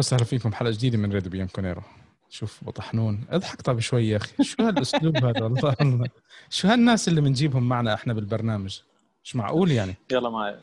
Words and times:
أهلا 0.00 0.06
وسهلا 0.06 0.24
فيكم. 0.24 0.52
حلقة 0.52 0.70
جديدة 0.70 0.98
من 0.98 1.12
راديو 1.12 1.30
بيانكونيرو. 1.30 1.82
شوف 2.30 2.64
بطحنون. 2.64 3.24
اضحك. 3.30 3.62
طيب 3.62 3.80
شوي 3.80 4.08
يا 4.08 4.16
أخي. 4.16 4.44
شو 4.44 4.62
هالأسلوب 4.62 5.16
هذا؟ 5.16 5.42
والله 5.44 6.08
شو 6.50 6.68
هالناس 6.68 7.08
اللي 7.08 7.20
بنجيبهم 7.20 7.68
معنا 7.68 7.94
إحنا 7.94 8.12
بالبرنامج؟ 8.12 8.80
مش 9.24 9.36
معقول 9.36 9.70
يعني؟ 9.70 9.94
يلا 10.12 10.30
معي. 10.30 10.56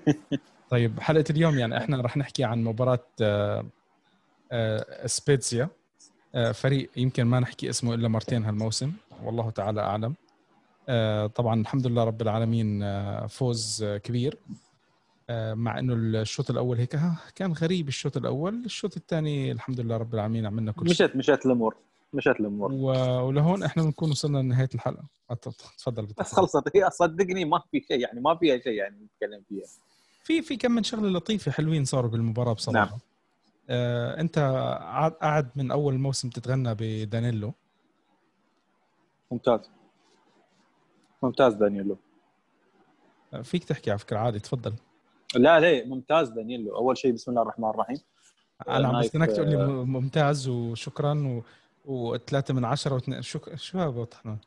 طيب 0.70 1.00
حلقة 1.00 1.24
اليوم 1.30 1.58
يعني 1.58 1.78
إحنا 1.78 2.00
رح 2.00 2.16
نحكي 2.16 2.44
عن 2.44 2.64
مباراة 2.64 3.06
آه، 3.22 3.64
آه، 4.52 5.06
سبيتسيا. 5.06 5.68
آه، 6.34 6.52
فريق 6.52 6.90
يمكن 6.96 7.24
ما 7.24 7.40
نحكي 7.40 7.70
اسمه 7.70 7.94
إلا 7.94 8.08
مرتين 8.08 8.44
هالموسم. 8.44 8.92
والله 9.22 9.50
تعالى 9.50 9.80
أعلم. 9.80 10.14
طبعا 11.28 11.60
الحمد 11.60 11.86
لله 11.86 12.04
رب 12.04 12.22
العالمين 12.22 12.84
فوز 13.26 13.84
كبير. 13.84 14.38
مع 15.30 15.78
إنه 15.78 15.94
الشوط 15.94 16.50
الأول 16.50 16.78
هيك 16.78 16.96
كان 17.34 17.52
غريب 17.52 17.88
الشوط 17.88 18.16
الأول 18.16 18.64
الشوط 18.64 18.96
الثاني 18.96 19.52
الحمد 19.52 19.80
لله 19.80 19.96
رب 19.96 20.14
العالمين 20.14 20.46
عملنا 20.46 20.72
كل 20.72 20.94
شيء. 20.94 21.06
مشت 21.06 21.16
مشت 21.16 21.46
الأمور 21.46 21.76
مشت 22.14 22.28
الأمور. 22.40 22.72
ولهون 22.72 23.62
إحنا 23.62 23.82
بنكون 23.82 24.10
وصلنا 24.10 24.38
لنهاية 24.38 24.68
الحلقة. 24.74 25.04
تفضل 25.78 26.06
بس 26.06 26.34
خلصت. 26.34 26.76
هي 26.76 26.90
صدقني 26.90 27.44
ما 27.44 27.62
في 27.70 27.80
شيء 27.88 28.00
يعني 28.00 28.20
ما 28.20 28.36
فيها 28.36 28.58
شيء 28.58 28.72
يعني 28.72 28.96
نتكلم 28.96 29.42
فيها. 29.48 29.66
في 30.24 30.42
في 30.42 30.56
كم 30.56 30.72
من 30.72 30.82
شغلة 30.82 31.08
لطيفة 31.08 31.52
حلوين 31.52 31.84
صاروا 31.84 32.10
بالمباراة 32.10 32.52
بصراحة. 32.52 32.90
نعم. 32.90 32.98
آه 33.68 34.20
أنت 34.20 34.38
قاعد 35.22 35.50
من 35.56 35.70
أول 35.70 35.98
موسم 35.98 36.30
تتغنى 36.30 36.74
بدانيلو. 36.78 37.52
ممتاز. 39.30 39.60
ممتاز 41.22 41.54
دانيلو. 41.54 41.96
آه، 43.34 43.42
فيك 43.42 43.64
تحكي 43.64 43.90
على 43.90 43.98
فكرة 43.98 44.18
عادي 44.18 44.38
تفضل. 44.38 44.74
لا 45.36 45.60
لا 45.60 45.86
ممتاز 45.86 46.28
دانيلو 46.28 46.76
أول 46.76 46.98
شيء 46.98 47.12
بسم 47.12 47.30
الله 47.30 47.42
الرحمن 47.42 47.68
الرحيم. 47.70 47.96
أنا 48.68 48.88
عم 48.88 49.00
بستناك 49.00 49.28
تقول 49.28 49.48
لي 49.48 49.56
آه، 49.56 49.66
ممتاز 49.66 50.48
وشكرا 50.48 51.14
و... 51.14 51.42
وثلاثة 51.92 52.54
من 52.54 52.64
عشرة 52.64 52.94
واثنين 52.94 53.22
شو 53.22 53.38
شو 53.54 53.78
هذا 53.78 54.06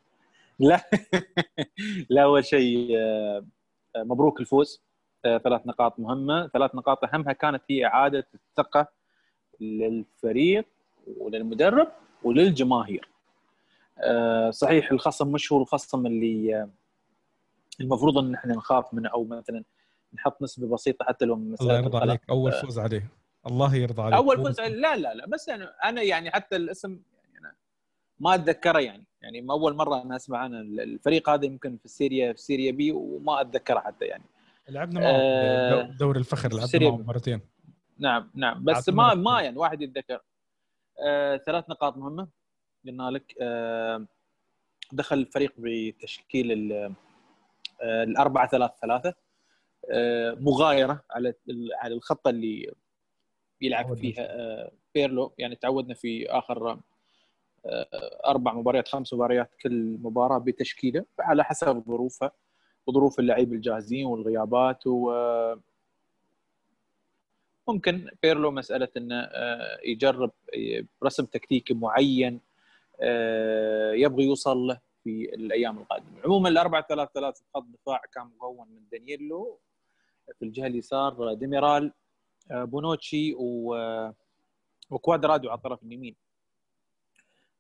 لا 0.59 0.81
لا 2.09 2.23
أول 2.23 2.45
شيء 2.45 2.97
آه، 2.97 3.45
مبروك 3.97 4.39
الفوز. 4.39 4.87
ثلاث 5.43 5.67
نقاط 5.67 5.99
مهمة. 5.99 6.47
ثلاث 6.47 6.75
نقاط 6.75 7.03
أهمها 7.03 7.33
كانت 7.33 7.63
هي 7.69 7.85
إعادة 7.85 8.27
الثقة 8.33 8.87
للفريق 9.61 10.65
وللمدرب 11.17 11.87
وللجماهير. 12.23 13.09
صحيح 14.49 14.91
الخصم 14.91 15.31
مش 15.31 15.51
هو 15.51 15.61
الخصم 15.61 16.05
اللي 16.05 16.67
المفروض 17.81 18.17
إن 18.17 18.33
إحنا 18.33 18.55
نخاف 18.55 18.93
منه 18.93 19.09
أو 19.09 19.23
مثلا 19.23 19.63
نحط 20.13 20.41
نسبة 20.41 20.67
بسيطة 20.67 21.05
حتى 21.05 21.25
لو 21.25 21.35
الله 21.35 21.77
يرضى 21.77 21.97
عليك. 21.97 22.21
أول. 22.29 22.51
فوز 22.51 22.79
عليه. 22.79 23.11
الله 23.47 23.75
يرضى 23.75 24.01
عليك. 24.01 24.15
أول 24.15 24.37
فوز 24.37 24.61
لا 24.61 24.95
لا 24.95 25.13
لا 25.13 25.27
بس 25.27 25.49
أنا 25.49 25.73
أنا 25.83 26.01
يعني 26.01 26.31
حتى 26.31 26.55
الاسم 26.55 26.99
يعني 27.23 27.37
أنا 27.37 27.55
ما 28.19 28.35
أتذكره 28.35 28.79
يعني. 28.79 29.03
يعني 29.21 29.45
أول 29.49 29.75
مرة 29.75 30.01
أنا 30.01 30.15
أسمع 30.15 30.37
عن 30.37 30.53
الفريق 30.55 31.29
هذا 31.29 31.45
يمكن 31.45 31.77
في 31.77 31.85
السيريا 31.85 32.33
في 32.33 32.41
سيريا 32.41 32.71
بي 32.71 32.91
وما 32.91 33.41
أتذكره 33.41 33.79
حتى 33.79 34.05
يعني. 34.05 34.23
لعبنا 34.69 34.99
معه 34.99 35.09
آه 35.09 35.81
دوري 35.81 36.19
الفخر 36.19 36.53
لعبنا 36.53 36.89
معه 36.89 36.97
مرتين. 36.97 37.41
نعم 37.99 38.31
نعم. 38.35 38.63
بس 38.63 38.89
ما 38.89 39.13
ما 39.13 39.41
يعني 39.41 39.57
واحد 39.57 39.81
يتذكر. 39.81 40.21
آه 41.07 41.37
ثلاث 41.37 41.69
نقاط 41.69 41.97
مهمة 41.97 42.27
قلنا 42.87 43.09
لك. 43.11 43.35
آه 43.41 44.05
دخل 44.91 45.17
الفريق 45.17 45.53
بتشكيل 45.57 46.73
آه، 46.73 48.03
الأربعة 48.03 48.47
ثلاثة 48.47 48.73
ثلاثة. 48.81 49.13
آه، 49.91 50.37
مغايرة 50.39 51.03
على 51.11 51.33
على 51.73 51.93
الخطة 51.93 52.29
اللي 52.29 52.73
يلعب 53.61 53.93
فيها 53.93 54.21
آه، 54.21 54.71
بيرلو. 54.95 55.33
يعني 55.37 55.55
تعودنا 55.55 55.93
في 55.93 56.29
آخر 56.29 56.79
أربع 58.25 58.53
مباريات 58.53 58.87
خمس 58.87 59.13
مباريات 59.13 59.55
كل 59.61 59.97
مباراة 60.01 60.37
بتشكيلة 60.37 61.05
على 61.19 61.43
حسب 61.43 61.83
ظروفها 61.87 62.31
وظروف 62.87 63.19
اللعيبة 63.19 63.55
الجاهزين 63.55 64.05
والغيابات 64.05 64.87
و 64.87 65.11
ممكن 67.67 68.09
بيرلو 68.23 68.51
مسألة 68.51 68.87
أنه 68.97 69.29
يجرب 69.85 70.31
رسم 71.03 71.25
تكتيكي 71.25 71.73
معين 71.73 72.39
يبغى 73.93 74.23
يوصل 74.23 74.57
له 74.57 74.79
في 75.03 75.35
الأيام 75.35 75.77
القادمة. 75.77 76.21
عموما 76.25 76.49
الأربعة 76.49 76.85
ثلاثة 76.89 77.11
ثلاثة 77.13 77.43
خط 77.55 77.63
دفاع 77.63 78.01
كان 78.13 78.23
مكون 78.25 78.67
من 78.67 78.81
دانييلو 78.91 79.59
في 80.39 80.45
الجهة 80.45 80.67
اليسار 80.67 81.33
ديميرال 81.33 81.91
آه، 82.51 82.63
بونوتشي 82.63 83.33
و 83.33 83.75
آه، 83.75 84.13
وكوادرادو 84.89 85.49
على 85.49 85.57
الطرف 85.57 85.83
اليمين. 85.83 86.15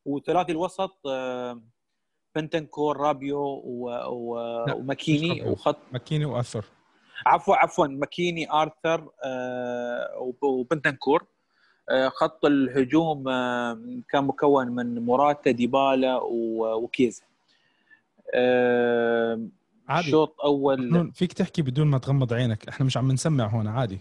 وثلاثي 0.05 0.51
الوسط 0.51 1.07
آه، 1.07 1.61
بنتنكور 2.35 2.97
رابيو 2.97 3.61
وماكيني 3.65 5.49
وخط 5.49 5.77
ماكيني 5.91 6.25
واثر 6.25 6.65
عفوا 7.25 7.55
عفوا 7.55 7.87
ماكيني 7.87 8.51
أرثر 8.51 9.11
وبنتنكور. 10.41 11.25
خط 12.07 12.45
الهجوم 12.45 13.23
كان 14.09 14.23
مكون 14.23 14.67
من 14.67 15.05
موراتا 15.05 15.51
ديبالا 15.51 16.19
وكيزا. 16.23 17.23
عادي. 19.87 20.11
شوط 20.11 20.41
أول. 20.41 21.11
فيك 21.13 21.33
تحكي 21.33 21.61
بدون 21.61 21.87
ما 21.87 21.97
تغمض 21.97 22.33
عينك. 22.33 22.67
إحنا 22.67 22.85
مش 22.85 22.97
عم 22.97 23.11
نسمع 23.11 23.47
هون 23.47 23.67
عادي. 23.67 23.99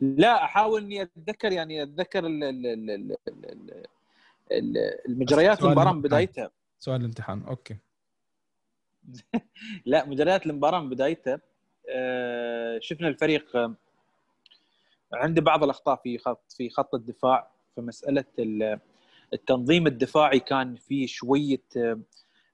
لا 0.00 0.44
أحاول 0.44 0.82
إني 0.82 1.02
أتذكر 1.02 1.52
يعني 1.52 1.82
أتذكر 1.82 2.26
المجريات 5.08 5.62
المباراة 5.62 5.92
من 5.92 6.02
بدايتها. 6.02 6.50
سؤال 6.78 7.00
الامتحان. 7.00 7.42
أوكي. 7.42 7.76
لا 9.86 10.06
مجريات 10.06 10.46
المباراة 10.46 10.80
من 10.80 10.90
بدايتها. 10.90 11.40
آه، 11.90 12.78
شفنا 12.82 13.08
الفريق 13.08 13.76
عنده 15.12 15.42
بعض 15.42 15.64
الأخطاء 15.64 15.96
في 15.96 16.18
خط 16.18 16.52
في 16.52 16.70
خط 16.70 16.94
الدفاع. 16.94 17.50
في 17.74 17.80
مسألة 17.80 18.24
التنظيم 19.32 19.86
الدفاعي 19.86 20.40
كان 20.40 20.76
في 20.76 21.06
شوية 21.06 21.62
آه، 21.76 22.00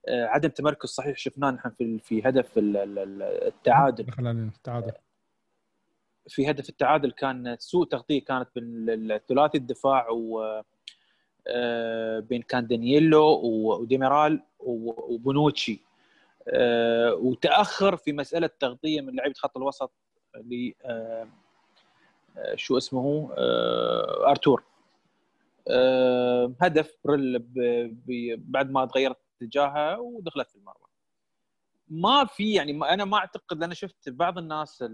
عدم 0.09 0.49
تمركز 0.49 0.89
صحيح. 0.89 1.17
شفناه 1.17 1.51
نحن 1.51 1.71
في 1.71 1.99
في 1.99 2.29
هدف 2.29 2.51
التعادل. 2.57 4.09
التعادل. 4.09 4.93
في 6.29 6.51
هدف 6.51 6.69
التعادل 6.69 7.11
كان 7.11 7.57
سوء 7.59 7.87
تغطية 7.87 8.25
كانت 8.25 8.49
بين 8.55 8.91
الثلاثي 9.11 9.59
الدفاع 9.59 10.11
و 10.11 10.63
آه، 11.49 12.21
بين 12.21 12.43
كان 12.43 12.67
دانييلو 12.67 13.41
وديميرال 13.43 14.43
وبونوتشي. 14.59 15.81
آه، 16.49 17.15
وتأخر 17.15 17.97
في 17.97 18.13
مسألة 18.13 18.51
تغطية 18.61 19.01
من 19.01 19.17
لعيبة 19.17 19.35
خط 19.35 19.57
الوسط 19.57 19.93
ل 20.37 20.73
شو 22.55 22.77
اسمه 22.77 23.31
أرتور. 24.27 24.63
هدف 26.61 26.97
بعد 28.37 28.71
ما 28.71 28.85
تغيرت 28.85 29.26
اتجاهها 29.43 29.97
ودخلت 29.97 30.51
في 30.51 30.57
المرمى. 30.57 30.87
ما 31.89 32.25
في 32.25 32.55
يعني 32.55 32.73
أنا 32.73 33.05
ما 33.05 33.17
أعتقد 33.17 33.63
أنا 33.63 33.75
شفت 33.75 34.09
بعض 34.09 34.39
الناس 34.39 34.85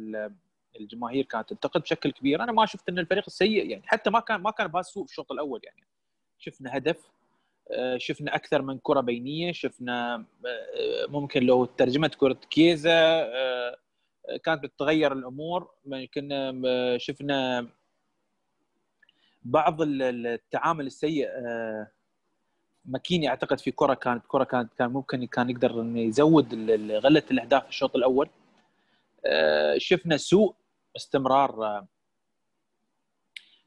الجماهير 0.80 1.24
كانت 1.24 1.50
تنتقد 1.50 1.80
بشكل 1.80 2.12
كبير. 2.12 2.42
أنا 2.42 2.52
ما 2.52 2.66
شفت 2.66 2.88
إن 2.88 2.98
الفريق 2.98 3.24
السيء 3.26 3.70
يعني 3.70 3.82
حتى 3.86 4.10
ما 4.10 4.20
كان 4.20 4.40
ما 4.40 4.50
كان 4.50 4.66
بهالسوء 4.66 5.04
في 5.04 5.10
الشوط 5.10 5.32
الأول 5.32 5.60
يعني. 5.64 5.86
شفنا 6.38 6.76
هدف 6.76 7.12
آه، 7.70 7.96
شفنا 7.98 8.34
أكثر 8.34 8.62
من 8.62 8.78
كرة 8.78 9.00
بينية 9.00 9.52
شفنا 9.52 10.14
آه، 10.46 11.06
ممكن 11.08 11.42
لو 11.42 11.64
ترجمت 11.64 12.14
كرة 12.14 12.40
كيزا 12.50 12.92
آه، 12.92 13.76
كانت 14.44 14.62
بتتغير 14.62 15.12
الأمور. 15.12 15.70
يمكن 15.86 16.28
شفنا 16.98 17.68
بعض 19.42 19.76
التعامل 19.82 20.86
السيء 20.86 21.28
ماكيني 22.84 23.28
أعتقد 23.28 23.60
في 23.60 23.70
كرة 23.70 23.94
كانت 23.94 24.22
كرة 24.28 24.44
كانت 24.44 24.72
كان 24.78 24.90
ممكن 24.90 25.24
كان 25.26 25.50
يقدر 25.50 25.80
إنه 25.80 26.00
يزود 26.00 26.54
غلة 26.90 27.22
الأهداف 27.30 27.62
في 27.62 27.68
الشوط 27.68 27.96
الأول. 27.96 28.28
آه، 29.26 29.78
شفنا 29.78 30.16
سوء 30.16 30.54
استمرار 30.96 31.64
آه، 31.64 31.86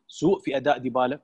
سوء 0.07 0.39
في 0.39 0.57
أداء 0.57 0.77
ديبالا. 0.77 1.19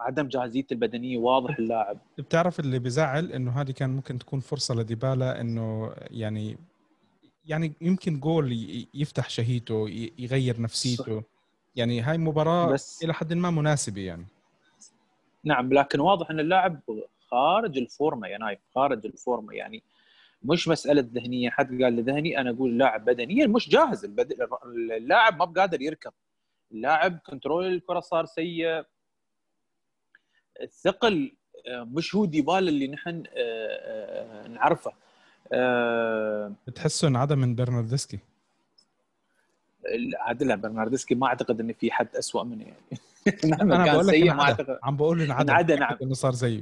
عدم 0.00 0.28
جاهزيته 0.28 0.74
البدنية 0.74 1.18
واضح 1.18 1.58
اللاعب. 1.58 1.98
بتعرف 2.18 2.60
اللي 2.60 2.78
بزعل 2.78 3.32
إنه 3.32 3.60
هذه 3.60 3.70
كان 3.70 3.90
ممكن 3.90 4.18
تكون 4.18 4.40
فرصة 4.40 4.74
لديبالا 4.74 5.40
إنه 5.40 5.94
يعني 6.10 6.58
يعني 7.44 7.72
يمكن 7.80 8.20
جول 8.20 8.52
يفتح 8.94 9.30
شهيته 9.30 9.88
يغير 10.18 10.60
نفسيته. 10.60 11.22
يعني 11.76 12.00
هاي 12.00 12.18
مباراة 12.18 12.72
بس 12.72 13.04
إلى 13.04 13.14
حد 13.14 13.32
ما 13.32 13.50
مناسبة 13.50 14.00
يعني. 14.00 14.26
نعم 15.44 15.72
لكن 15.72 16.00
واضح 16.00 16.30
إن 16.30 16.40
اللاعب 16.40 16.80
خارج 17.30 17.78
الفورمة 17.78 18.28
يا 18.28 18.38
نايف 18.38 18.58
خارج 18.74 19.06
الفورمة 19.06 19.54
يعني. 19.54 19.82
مش 20.42 20.68
مسألة 20.68 21.08
ذهنية 21.12 21.50
حد 21.50 21.82
قال 21.82 22.02
ذهني 22.02 22.40
أنا 22.40 22.50
أقول 22.50 22.78
لاعب 22.78 23.04
بدنيا 23.04 23.46
مش 23.46 23.68
جاهز. 23.68 24.04
اللاعب 24.64 25.38
ما 25.38 25.44
بقادر 25.44 25.82
يركض. 25.82 26.12
اللاعب 26.72 27.18
كنترول 27.26 27.66
الكرة 27.66 28.00
صار 28.00 28.26
سيء 28.26 28.84
الثقل 30.62 31.32
آه، 31.66 31.84
مش 31.84 32.14
هو 32.14 32.24
ديبالا 32.24 32.68
اللي 32.68 32.88
نحن 32.88 33.22
نعرفه. 34.52 34.92
بتحسه 36.66 37.08
انعدم 37.08 37.38
من 37.38 37.54
برناردسكي. 37.54 38.18
عادل 40.18 40.56
برناردسكي 40.56 41.14
ما 41.14 41.26
أعتقد 41.26 41.60
إن 41.60 41.72
في 41.72 41.90
حد 41.90 42.16
اسوء 42.16 42.44
منه 42.44 42.64
يعني. 42.64 43.00
نعم 43.44 43.72
أنا 43.72 43.92
بقول 43.92 44.06
لك 44.06 44.28
أعتقد. 44.28 44.78
عم 44.82 44.96
بقول 44.96 45.22
انعدم. 45.22 45.50
انعدى 45.50 45.76
نعم. 45.76 45.98
إنه 46.02 46.14
صار 46.14 46.32
زيه 46.32 46.60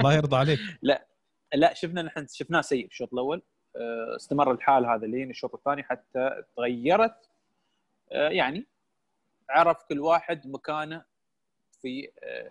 الله 0.00 0.14
يرضى 0.14 0.36
عليك. 0.36 0.58
لا 0.82 1.06
لا 1.54 1.74
شفنا 1.74 2.02
نحن 2.02 2.26
شفناه 2.30 2.60
سيء 2.60 2.86
الشوط 2.86 3.12
الأول. 3.12 3.42
آه، 3.76 4.16
استمر 4.16 4.52
الحال 4.52 4.86
هذا 4.86 5.06
لين 5.06 5.30
الشوط 5.30 5.54
الثاني 5.54 5.82
حتى 5.82 6.42
تغيرت. 6.56 7.30
آه، 8.12 8.28
يعني 8.28 8.66
عرف 9.50 9.82
كل 9.88 10.00
واحد 10.00 10.46
مكانه 10.46 11.04
في 11.82 12.10
آه، 12.22 12.50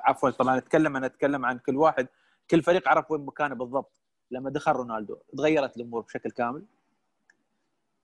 عفوا 0.00 0.30
طبعا 0.30 0.58
أتكلم 0.58 0.96
أنا 0.96 1.06
أتكلم 1.06 1.46
عن 1.46 1.58
كل 1.58 1.76
واحد. 1.76 2.08
كل 2.50 2.62
فريق 2.62 2.88
عرف 2.88 3.10
وين 3.10 3.20
مكانه 3.20 3.54
بالضبط 3.54 4.00
لما 4.30 4.50
دخل 4.50 4.72
رونالدو. 4.72 5.16
تغيرت 5.36 5.76
الأمور 5.76 6.02
بشكل 6.02 6.30
كامل. 6.30 6.64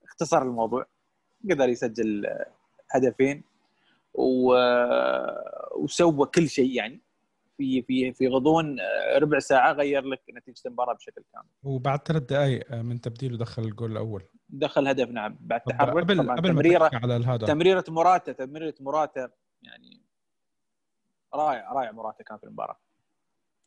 اختصر 0.03 0.41
الموضوع. 0.41 0.85
قدر 1.51 1.69
يسجل 1.69 2.27
هدفين. 2.91 3.50
وسوى 5.75 6.25
كل 6.25 6.49
شيء 6.49 6.71
يعني. 6.71 7.01
في 7.57 7.81
في 7.81 8.13
في 8.13 8.27
غضون 8.27 8.77
ربع 9.17 9.39
ساعة 9.39 9.71
غير 9.71 10.03
لك 10.05 10.21
نتيجة 10.33 10.61
المباراة 10.65 10.93
بشكل 10.93 11.23
كامل. 11.33 11.45
وبعد 11.63 12.07
ثلاث 12.07 12.23
دقائق 12.23 12.73
من 12.73 13.01
تبديله 13.01 13.37
دخل 13.37 13.63
الجول 13.63 13.91
الأول. 13.91 14.23
دخل 14.49 14.87
هدف 14.87 15.09
نعم 15.09 15.37
بعد 15.41 15.61
تحرك. 15.61 15.89
قبل 15.89 16.31
قبل 16.31 16.49
تمريره 16.49 16.89
على 16.93 17.15
الهدف. 17.15 17.47
تمريرة 17.47 17.83
مراتا 17.87 18.31
تمريرة 18.31 18.75
مراتا 18.79 19.29
يعني 19.61 20.01
رائع 21.33 21.73
رائع 21.73 21.91
مراتا 21.91 22.23
كان 22.23 22.37
في 22.37 22.43
المباراة. 22.43 22.79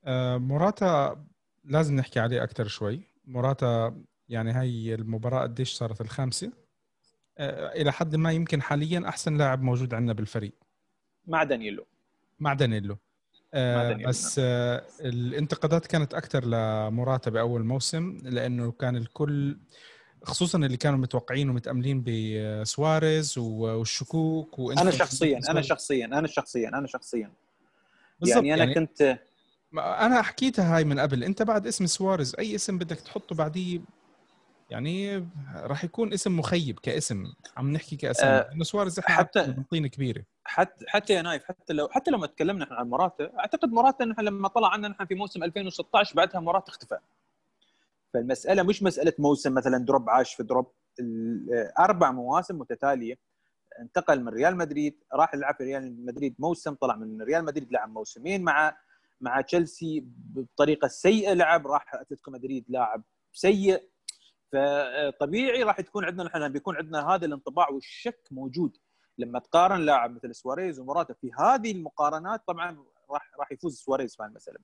آه 0.04 0.36
مراتا 0.36 1.24
لازم 1.64 1.96
نحكي 1.96 2.20
عليه 2.20 2.42
أكثر 2.42 2.66
شوي. 2.66 3.00
مراتا 3.24 4.02
يعني 4.28 4.52
هاي 4.52 4.94
المباراة 4.94 5.42
قديش 5.42 5.72
صارت 5.72 6.00
الخامسة؟ 6.00 6.46
آه 6.46 6.63
إلى 7.40 7.92
حد 7.92 8.16
ما 8.16 8.32
يمكن 8.32 8.62
حاليا 8.62 9.08
أحسن 9.08 9.36
لاعب 9.36 9.62
موجود 9.62 9.94
عندنا 9.94 10.12
بالفريق. 10.12 10.52
مع 11.26 11.42
دانييلو. 11.42 11.86
مع 12.40 12.54
دانييلو. 12.54 12.96
آه 13.54 13.92
بس 13.92 14.40
آه 14.44 14.84
الانتقادات 15.00 15.86
كانت 15.86 16.14
أكثر 16.14 16.44
لمراتا 16.44 17.30
باول 17.30 17.64
موسم 17.64 18.18
لأنه 18.24 18.72
كان 18.72 18.96
الكل 18.96 19.58
خصوصا 20.22 20.58
اللي 20.58 20.76
كانوا 20.76 20.98
متوقعين 20.98 21.50
ومتأملين 21.50 22.04
بسواريز 22.06 23.38
والشكوك 23.38 24.60
أنا 24.78 24.90
شخصيا 24.90 25.40
أنا 25.50 25.62
شخصيا 25.62 26.06
أنا 26.06 26.26
شخصيا 26.26 26.68
أنا 26.68 26.86
شخصيا. 26.86 27.30
يعني 28.22 28.54
أنا 28.54 28.64
يعني 28.64 28.74
كنت 28.74 29.18
أنا 29.78 30.22
حكيتها 30.22 30.76
هاي 30.76 30.84
من 30.84 30.98
قبل 30.98 31.24
أنت 31.24 31.42
بعد 31.42 31.66
اسم 31.66 31.86
سواريز 31.86 32.34
أي 32.38 32.54
اسم 32.54 32.78
بدك 32.78 33.00
تحطه 33.00 33.34
بعديه 33.34 33.80
يعني 34.70 35.28
راح 35.54 35.84
يكون 35.84 36.12
اسم 36.12 36.38
مخيب 36.38 36.78
كاسم 36.78 37.32
عم 37.56 37.72
نحكي 37.72 37.96
كاسم. 37.96 38.26
أه 38.26 38.52
انه 38.52 38.64
سواريز 38.64 38.98
إحنا 38.98 39.14
حتى 39.14 39.54
طينه 39.70 39.88
كبيرة. 39.88 40.24
حتى 40.44 40.84
حتى 40.88 41.12
يا 41.12 41.22
نايف 41.22 41.44
حتى 41.44 41.72
لو 41.72 41.88
حتى 41.88 42.10
لما 42.10 42.26
تكلمنا 42.26 42.66
عن 42.70 42.88
مراتا 42.88 43.38
أعتقد 43.38 43.72
مراتا 43.72 44.04
نحن 44.04 44.20
لما 44.20 44.48
طلع 44.48 44.68
عنا 44.72 44.88
نحن 44.88 45.06
في 45.06 45.14
موسم 45.14 45.42
2016 45.42 46.16
بعدها 46.16 46.40
مراتا 46.40 46.68
اختفى. 46.68 46.98
فالمسألة 48.14 48.62
مش 48.62 48.82
مسألة 48.82 49.12
موسم 49.18 49.54
مثلا 49.54 49.78
drop 49.78 50.10
عاش 50.10 50.34
في 50.34 50.42
drop 50.42 50.72
أربع 51.78 52.10
مواسم 52.10 52.58
متتالية. 52.58 53.18
انتقل 53.80 54.20
من 54.20 54.28
ريال 54.28 54.56
مدريد 54.56 55.04
راح 55.12 55.34
يلعب 55.34 55.54
في 55.54 55.64
ريال 55.64 56.06
مدريد 56.06 56.34
موسم 56.38 56.74
طلع 56.74 56.96
من 56.96 57.22
ريال 57.22 57.44
مدريد 57.44 57.72
لعب 57.72 57.88
موسمين 57.88 58.42
مع 58.42 58.76
مع 59.20 59.40
تشيلسي 59.40 60.04
بطريقة 60.06 60.88
سيئة 60.88 61.32
لعب 61.32 61.66
راح 61.66 61.94
أتلتيكو 61.94 62.30
مدريد 62.30 62.64
لاعب 62.68 63.02
سيء. 63.32 63.93
فطبيعي 64.54 65.62
راح 65.62 65.80
تكون 65.80 66.04
عندنا 66.04 66.24
نحن 66.24 66.48
بيكون 66.48 66.76
عندنا 66.76 67.08
هذا 67.08 67.26
الانطباع 67.26 67.68
والشك 67.70 68.28
موجود. 68.30 68.76
لما 69.18 69.38
تقارن 69.38 69.80
لاعب 69.80 70.14
مثل 70.14 70.34
سواريز 70.34 70.80
ومراتا 70.80 71.14
في 71.14 71.30
هذه 71.38 71.72
المقارنات 71.72 72.42
طبعا 72.46 72.84
راح 73.10 73.30
راح 73.38 73.52
يفوز 73.52 73.76
سواريز 73.76 74.16
في 74.16 74.24
المساله 74.24 74.58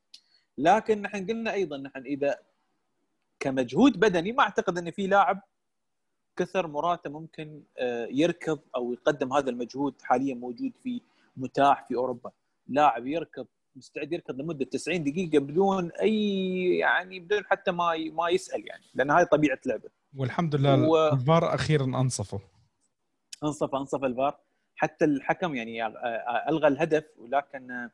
لكن 0.59 1.03
نحن 1.03 1.27
قلنا 1.27 1.53
أيضا 1.53 1.77
نحن 1.77 1.99
إذا 1.99 2.39
كمجهود 3.41 4.01
بدني 4.01 4.33
ما 4.33 4.43
أعتقد 4.43 4.79
إن 4.79 4.91
في 4.91 5.07
لاعب 5.07 5.41
كثر 6.37 6.67
مراته 6.67 7.11
ممكن 7.11 7.63
آه، 7.79 8.09
يركض 8.11 8.61
أو 8.77 8.93
يقدم 8.93 9.33
هذا 9.33 9.51
المجهود 9.51 9.95
حاليا 10.03 10.35
موجود 10.35 10.73
في 10.83 11.01
متاح 11.37 11.89
في 11.89 11.95
أوروبا. 11.95 12.31
لاعب 12.69 13.07
يركض 13.07 13.47
مستعد 13.77 14.13
يركض 14.13 14.41
لمدة 14.41 14.65
90 14.65 15.05
دقيقة 15.05 15.39
بدون 15.39 15.91
أي 15.91 16.79
يعني 16.79 17.21
بدون 17.21 17.45
حتى 17.45 17.71
ما 17.71 17.93
ما 18.13 18.29
يسأل 18.29 18.69
يعني 18.69 18.85
لأن 18.95 19.11
هاي 19.11 19.25
طبيعة 19.25 19.59
لعبة. 19.67 19.91
والحمد 20.17 20.55
لله 20.55 20.89
و... 20.89 21.09
الفار 21.09 21.55
أخيرا 21.55 21.85
انصفوا 21.85 22.39
انصف 23.45 23.75
أنصف 23.75 24.05
الفار. 24.05 24.39
حتى 24.77 25.05
الحكم 25.05 25.55
يعني 25.55 25.87
ألغى 26.49 26.69
الهدف 26.69 27.05
ولكن 27.19 27.91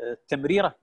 التمريره 0.00 0.74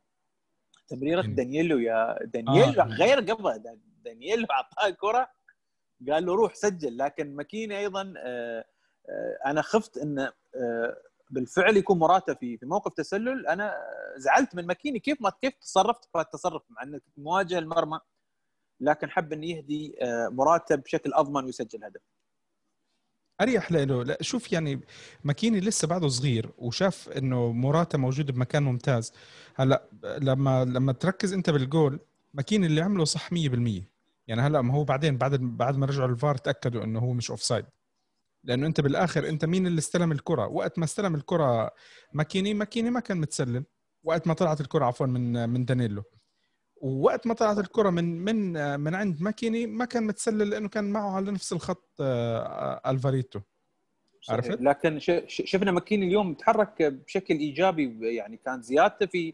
تمريرة. 0.88 1.22
دانييلو 1.22 1.80
يا 1.80 2.18
دانييلو 2.26 2.82
آه. 2.82 2.86
غير 2.86 3.20
قبل. 3.20 3.78
دانييلو 4.04 4.48
أعطاه 4.52 4.90
كرة 4.90 5.32
قال 6.10 6.26
له 6.26 6.36
روح 6.36 6.56
سجل. 6.56 6.98
لكن 6.98 7.36
ماكيني 7.36 7.80
أيضا 7.80 8.14
أنا 9.46 9.62
خفت 9.62 9.98
انه 9.98 10.32
بالفعل 11.30 11.78
يكون 11.78 12.00
مراته 12.00 12.34
في 12.34 12.58
في 12.58 12.66
موقف 12.66 12.94
تسلل. 12.94 13.48
أنا 13.48 13.74
زعلت 14.18 14.56
من 14.56 14.68
ماكيني 14.68 15.00
كيف 15.00 15.22
ما 15.22 15.32
كيف 15.42 15.54
تصرفت 15.54 16.06
في 16.06 16.20
التصرف 16.20 16.62
مع 16.70 16.84
انك 16.84 17.04
مواجه 17.18 17.60
المرمى 17.60 18.00
لكن 18.80 19.10
حب 19.10 19.34
إنه 19.34 19.46
يهدي 19.46 19.96
آه، 20.02 20.30
مراته 20.30 20.76
بشكل 20.76 21.14
أضمن 21.14 21.46
ويسجل 21.46 21.84
هدف. 21.84 22.02
أريح 23.42 23.72
له 23.72 24.04
لا 24.04 24.18
شوف 24.22 24.54
يعني 24.54 24.82
ماكيني 25.24 25.60
لسه 25.60 25.88
بعده 25.88 26.08
صغير 26.08 26.52
وشاف 26.58 27.10
إنه 27.10 27.52
مراته 27.52 27.98
موجود 27.98 28.32
بمكان 28.32 28.64
ممتاز. 28.64 29.14
هلأ 29.56 29.90
لما 30.04 30.66
لما 30.66 30.94
تركز 30.94 31.34
أنت 31.34 31.50
بالجول 31.50 32.00
ماكيني 32.34 32.66
اللي 32.66 32.82
عمله 32.82 33.06
صح 33.06 33.30
100% 33.34 33.92
يعني 34.28 34.42
هلأ 34.42 34.62
ما 34.62 34.74
هو 34.74 34.84
بعدين 34.84 35.18
بعد 35.18 35.36
بعد 35.36 35.78
ما 35.78 35.86
رجعوا 35.86 36.10
الفار 36.10 36.38
تأكدوا 36.38 36.84
إنه 36.84 37.00
هو 37.00 37.14
مش 37.14 37.32
offside 37.32 37.66
لأنه 38.44 38.68
أنت 38.68 38.82
بالآخر 38.82 39.30
أنت 39.30 39.46
مين 39.46 39.68
اللي 39.68 39.80
استلم 39.80 40.12
الكرة؟ 40.12 40.48
وقت 40.48 40.80
ما 40.80 40.86
استلم 40.86 41.16
الكرة 41.16 41.72
ماكيني 42.14 42.54
ماكيني 42.54 42.90
ما 42.90 43.00
كان 43.00 43.18
متسلم 43.18 43.66
وقت 44.04 44.28
ما 44.28 44.34
طلعت 44.34 44.62
الكرة 44.62 44.86
عفوا 44.86 45.06
من 45.06 45.50
من 45.50 45.66
دانيلو. 45.66 46.04
ووقت 46.82 47.28
ما 47.28 47.34
طلعت 47.34 47.58
الكرة 47.58 47.90
من 47.90 48.24
من 48.26 48.80
من 48.80 48.96
عند 48.96 49.22
ماكيني 49.22 49.68
ما 49.68 49.86
كان 49.86 50.08
متسلل 50.08 50.50
لأنه 50.50 50.70
كان 50.70 50.92
معه 50.92 51.16
على 51.16 51.32
نفس 51.32 51.54
الخط 51.54 51.92
آه، 52.02 52.82
الفاريتو. 52.88 53.40
عرفت؟ 54.30 54.62
لكن 54.62 55.00
شفنا 55.28 55.72
ماكيني 55.72 56.06
اليوم 56.06 56.34
تحرك 56.34 56.84
بشكل 56.84 57.34
إيجابي 57.34 58.16
يعني 58.16 58.38
كان 58.38 58.62
زيادته 58.62 59.06
في 59.06 59.34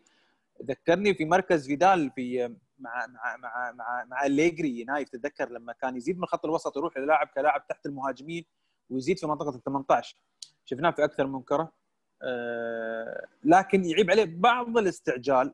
ذكرني 0.63 1.13
في 1.13 1.25
مركز 1.25 1.67
فيدال 1.67 2.11
في 2.15 2.47
مع 2.79 3.07
مع 3.07 3.37
مع 3.37 3.71
مع 3.71 4.05
مع 4.05 4.25
أليجري 4.25 4.83
نايف 4.83 5.09
تتذكر 5.09 5.49
لما 5.49 5.73
كان 5.73 5.95
يزيد 5.95 6.19
من 6.19 6.25
خط 6.25 6.45
الوسط 6.45 6.77
يروح 6.77 6.97
للاعب 6.97 7.27
كلاعب 7.27 7.67
تحت 7.67 7.85
المهاجمين 7.85 8.45
ويزيد 8.89 9.19
في 9.19 9.27
منطقة 9.27 9.55
ال 9.55 9.63
18 9.63 10.17
شفناه 10.65 10.91
في 10.91 11.03
أكثر 11.03 11.27
من 11.27 11.41
كرة. 11.41 11.61
آه 11.61 11.71
لكن 13.43 13.85
يعيب 13.85 14.11
عليه 14.11 14.25
بعض 14.25 14.77
الاستعجال 14.77 15.53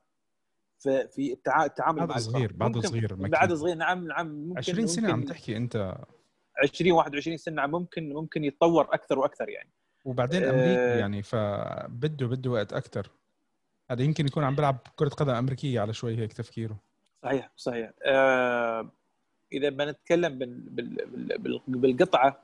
في 0.84 1.08
في 1.08 1.38
التعامل 1.66 2.08
بعد 2.08 2.20
صغير 2.20 2.54
بعد 2.54 2.78
صغير 2.78 3.14
بعد 3.16 3.54
صغير 3.54 3.76
نعم 3.76 4.08
نعم 4.08 4.28
ممكن 4.28 4.58
20 4.58 4.88
سنة 4.88 5.08
ممكن 5.08 5.14
عم 5.14 5.26
تحكي 5.26 5.58
أنت. 5.58 5.96
20 6.64 6.92
21 6.92 7.38
سنة 7.38 7.56
نعم، 7.56 7.72
ممكن 7.72 8.14
ممكن 8.14 8.44
يتطور 8.44 8.88
أكثر 8.94 9.20
وأكثر 9.20 9.50
يعني. 9.50 9.70
وبعدين 10.06 10.44
أمريكي 10.44 10.80
آه 10.80 11.00
يعني 11.00 11.22
فبده 11.22 12.28
بده 12.28 12.52
وقت 12.52 12.74
أكثر. 12.74 13.10
هذا 13.92 14.04
يمكن 14.04 14.26
يكون 14.26 14.44
عم 14.44 14.56
بيلعب 14.56 14.78
كرة 14.96 15.10
قدم 15.10 15.30
أمريكية 15.30 15.80
على 15.80 15.94
شوي 15.94 16.18
هيك 16.18 16.34
تفكيره. 16.34 16.80
صحيح 17.24 17.52
صحيح. 17.56 17.92
آه 18.06 18.92
إذا 19.54 19.70
بنتكلم 19.70 20.38
بالقطعة 21.68 22.40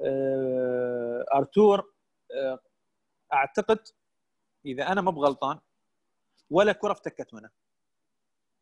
آه 0.00 1.24
أرتور 1.34 1.92
آه 2.34 2.60
أعتقد 3.32 3.78
إذا 4.66 4.92
أنا 4.92 5.00
ما 5.00 5.10
بغلطان 5.10 5.58
ولا 6.50 6.72
كرة 6.72 6.92
افتكت 6.92 7.34
منه. 7.34 7.50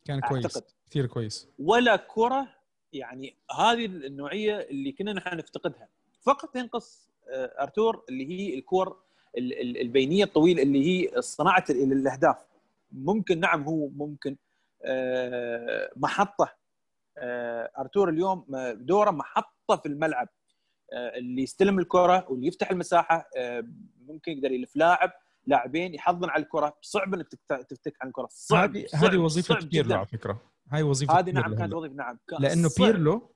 كان 0.04 0.20
كويس. 0.20 0.44
أعتقد. 0.44 0.64
كثير 0.90 1.06
كويس. 1.06 1.48
ولا 1.58 1.96
كرة 1.96 2.48
يعني 2.92 3.36
هذه 3.58 3.84
النوعية 3.86 4.60
اللي 4.60 4.92
كنا 4.92 5.12
نحن 5.12 5.36
نفتقدها. 5.36 5.88
فقط 6.20 6.56
ينقص 6.56 7.10
آه، 7.28 7.62
أرتور 7.62 8.04
اللي 8.08 8.28
هي 8.28 8.58
الكور 8.58 8.96
البينية 9.36 10.24
الطويله 10.24 10.62
اللي 10.62 10.86
هي 10.86 11.22
صناعة 11.22 11.64
الأهداف. 11.70 12.36
ممكن 12.92 13.40
نعم 13.40 13.62
هو 13.62 13.88
ممكن 13.88 14.36
آه، 14.82 15.90
محطة 15.96 16.54
آه، 17.18 17.70
أرتور 17.78 18.08
اليوم 18.08 18.44
دوره 18.74 19.10
محطة 19.10 19.76
في 19.76 19.86
الملعب 19.86 20.28
اللي 20.92 21.42
يستلم 21.42 21.78
الكرة 21.78 22.26
واللي 22.30 22.46
يفتح 22.46 22.70
المساحة 22.70 23.30
ممكن 24.12 24.32
يقدر 24.32 24.52
يلف. 24.52 24.76
لاعب 24.76 25.10
لاعبين 25.46 25.94
يحضن 25.94 26.30
على 26.30 26.42
الكرة. 26.42 26.76
صعب 26.80 27.14
إنك 27.14 27.28
تفتك 27.68 27.96
عن 28.02 28.08
الكرة. 28.08 28.28
صعب 28.30 28.76
هذه 28.76 28.86
هذه 28.94 29.16
وظيفة 29.16 29.58
بيرلو 29.66 29.94
على 29.94 30.06
فكرة. 30.06 30.42
هاي 30.70 30.82
وظيفة 30.82 31.18
هذه 31.18 31.30
نعم 31.30 31.54
كانت 31.54 31.72
وظيفة 31.72 31.94
نعم. 31.94 32.18
لأنه 32.38 32.68
صعب. 32.68 32.86
بيرلو 32.86 33.34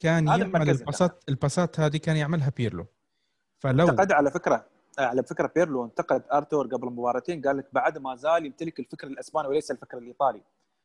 كان 0.00 0.26
يعمل 0.26 0.70
الباسات 0.70 1.24
الباسات 1.28 1.80
هذه 1.80 1.96
كان 1.96 2.16
يعملها 2.16 2.52
بيرلو. 2.56 2.86
فلو 3.58 3.88
انتقد 3.88 4.12
على 4.12 4.30
فكرة 4.30 4.66
على 4.98 5.22
فكرة 5.22 5.52
بيرلو 5.56 5.84
انتقد 5.84 6.22
آرتور 6.32 6.66
قبل 6.66 6.86
مباراتين. 6.86 7.42
قال 7.42 7.56
لك 7.56 7.68
بعد 7.72 7.98
ما 7.98 8.16
زال 8.16 8.46
يمتلك 8.46 8.80
الفكر 8.80 9.06
الأسباني 9.06 9.48
وليس 9.48 9.70
الفكر 9.70 9.98
الإيطالي. 9.98 10.42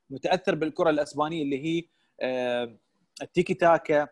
متأثر 0.09 0.55
بالكرة 0.55 0.89
الأسبانية 0.89 1.43
اللي 1.43 1.65
هي 1.65 1.83
آه، 2.21 2.75
التيكي 3.21 3.53
تاكا 3.53 4.07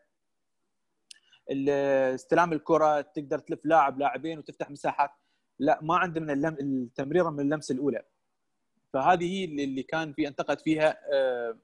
استلام 1.51 2.53
الكرة 2.53 3.01
تقدر 3.01 3.39
تلف 3.39 3.59
لاعب 3.65 3.99
لاعبين 3.99 4.39
وتفتح 4.39 4.69
مساحات. 4.69 5.11
لا 5.59 5.79
ما 5.81 5.97
عنده 5.97 6.21
من 6.21 6.29
اللم... 6.29 6.57
التمريرة 6.59 7.29
من 7.29 7.39
اللمسة 7.39 7.73
الأولى. 7.73 8.03
فهذه 8.93 9.25
هي 9.25 9.45
اللي 9.45 9.83
كان 9.83 10.13
في 10.13 10.27
انتقد 10.27 10.59
فيها 10.59 10.97
آه، 11.13 11.57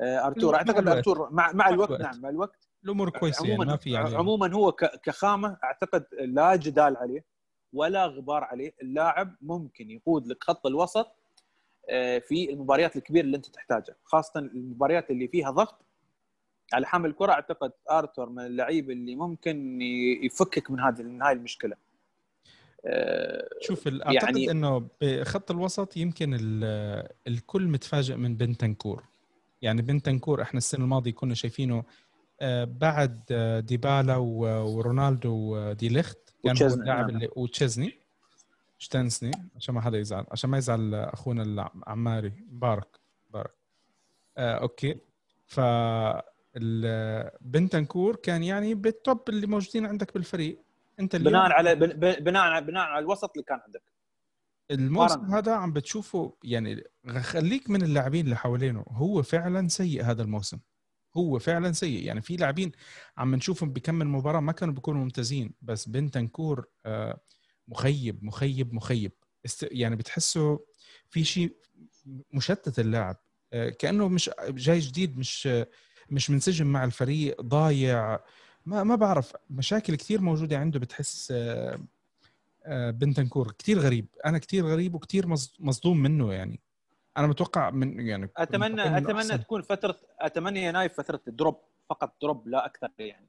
آه، 0.00 0.26
أرتور. 0.26 0.54
أعتقد 0.54 0.88
أرتور 0.88 1.30
مع 1.30 1.52
مع 1.52 1.68
الوقت 1.68 2.00
نعم 2.00 2.20
مع 2.20 2.28
الوقت. 2.28 2.68
الأمور 2.84 3.10
كويسة 3.10 3.46
يعني 3.46 3.64
ما 3.64 3.76
في 3.76 3.90
يعني. 3.90 4.16
عموما 4.16 4.54
هو 4.54 4.72
كخامة 4.72 5.56
أعتقد 5.64 6.06
لا 6.12 6.56
جدال 6.56 6.96
عليه 6.96 7.24
ولا 7.72 8.06
غبار 8.06 8.44
عليه. 8.44 8.74
اللاعب 8.82 9.36
ممكن 9.40 9.90
يقود 9.90 10.26
لك 10.26 10.44
خط 10.44 10.66
الوسط 10.66 11.16
آه، 11.90 12.18
في 12.18 12.52
المباريات 12.52 12.96
الكبيرة 12.96 13.24
اللي 13.24 13.36
أنت 13.36 13.46
تحتاجها 13.46 13.96
خاصة 14.04 14.40
المباريات 14.40 15.10
اللي 15.10 15.28
فيها 15.28 15.50
ضغط 15.50 15.86
على 16.74 16.86
حامل 16.86 17.10
الكره 17.10 17.32
أعتقد 17.32 17.72
آرتور 17.90 18.28
من 18.28 18.46
اللعيبه 18.46 18.92
اللي 18.92 19.14
ممكن 19.14 19.82
يفكك 20.22 20.70
من 20.70 20.80
هذه 20.80 21.02
من 21.02 21.22
هاي 21.22 21.32
المشكلة. 21.32 21.76
آه، 22.86 23.48
شوف 23.60 23.88
أعتقد 23.88 24.12
يعني 24.12 24.50
إنه 24.50 24.88
بخط 25.00 25.50
الوسط 25.50 25.96
يمكن 25.96 26.38
الكل 27.26 27.68
متفاجئ 27.68 28.16
من 28.16 28.36
بنتنكور. 28.36 29.04
يعني 29.62 29.82
بنتنكور 29.82 30.42
إحنا 30.42 30.58
السنة 30.58 30.84
الماضية 30.84 31.10
كنا 31.10 31.34
شايفينه 31.34 31.84
آه، 32.40 32.64
بعد 32.64 33.20
ديبالا 33.66 34.16
ورونالدو 34.16 35.30
ودي 35.32 35.88
ليخت 35.88 36.18
كان 36.44 36.56
هو 36.62 36.66
اللاعب 36.66 37.06
نعم. 37.06 37.08
اللي 37.08 37.28
وتشيزني 37.36 37.98
تشيزني 38.78 39.30
عشان 39.56 39.74
ما 39.74 39.80
حدا 39.80 39.98
يزعل 39.98 40.24
عشان 40.30 40.50
ما 40.50 40.58
يزعل 40.58 40.94
أخونا 40.94 41.42
العماري. 41.42 42.32
مبارك 42.52 43.00
مبارك. 43.30 43.54
آه 44.38 44.54
okay. 44.54 44.98
ف 45.46 45.60
بنتنكور 47.40 48.16
كان 48.16 48.42
يعني 48.42 48.74
بال 48.74 48.96
top 48.96 49.28
اللي 49.28 49.46
موجودين 49.46 49.86
عندك 49.86 50.14
بالفريق. 50.14 50.62
انت 51.00 51.14
اليوم 51.14 51.32
بناء 51.32 51.52
على 51.52 51.74
بناء 52.20 52.60
بناء 52.60 52.82
على 52.82 53.02
الوسط 53.02 53.30
اللي 53.30 53.44
كان 53.44 53.58
عندك. 53.66 53.82
الموسم 54.70 55.34
هذا 55.34 55.52
عم 55.52 55.72
بتشوفه 55.72 56.36
يعني 56.44 56.84
خليك 57.20 57.70
من 57.70 57.82
اللاعبين 57.82 58.24
اللي 58.24 58.36
حوالينه. 58.36 58.84
هو 58.88 59.22
فعلا 59.22 59.68
سيء 59.68 60.04
هذا 60.04 60.22
الموسم. 60.22 60.58
هو 61.16 61.38
فعلا 61.38 61.72
سيء. 61.72 62.04
يعني 62.04 62.20
في 62.20 62.36
لاعبين 62.36 62.72
عم 63.16 63.34
نشوفهم 63.34 63.72
بكم 63.72 63.98
مباراة 63.98 64.40
ما 64.40 64.52
كانوا 64.52 64.74
بيكونوا 64.74 65.00
ممتازين 65.00 65.54
بس 65.62 65.88
بنتنكور 65.88 66.66
آه، 66.86 67.20
مخيب 67.68 68.24
مخيب 68.24 68.74
مخيب. 68.74 69.12
يعني 69.62 69.96
بتحسه 69.96 70.60
في 71.08 71.24
شيء 71.24 71.56
مشتت 72.32 72.78
اللاعب. 72.78 73.16
آه، 73.52 73.68
كأنه 73.68 74.08
مش 74.08 74.30
جاي 74.48 74.78
جديد 74.78 75.18
مش 75.18 75.48
مش 76.10 76.30
منسجم 76.30 76.66
مع 76.66 76.84
الفريق 76.84 77.40
ضايع. 77.40 78.20
ما 78.66 78.82
ما 78.84 78.94
بعرف 78.94 79.32
مشاكل 79.50 79.94
كثير 79.94 80.20
موجودة 80.20 80.58
عنده 80.58 80.78
بتحس 80.78 81.32
آه، 81.36 82.90
بنتنكور. 82.90 83.52
كثير 83.58 83.78
غريب 83.78 84.06
أنا 84.26 84.38
كثير 84.38 84.66
غريب 84.66 84.94
وكثير 84.94 85.26
مصدوم 85.60 85.98
منه 86.02 86.32
يعني. 86.32 86.60
أنا 87.16 87.26
متوقع 87.26 87.70
من 87.70 88.06
يعني 88.06 88.30
أتمنى 88.36 88.98
أتمنى 88.98 89.18
أحسن. 89.18 89.40
تكون 89.40 89.62
فترة 89.62 89.96
أتمنى 90.20 90.62
يا 90.62 90.72
نايف 90.72 90.92
فترة 90.92 91.20
drop 91.26 91.56
فقط 91.90 92.14
drop 92.22 92.48
لا 92.48 92.66
أكثر 92.66 92.88
يعني 92.98 93.28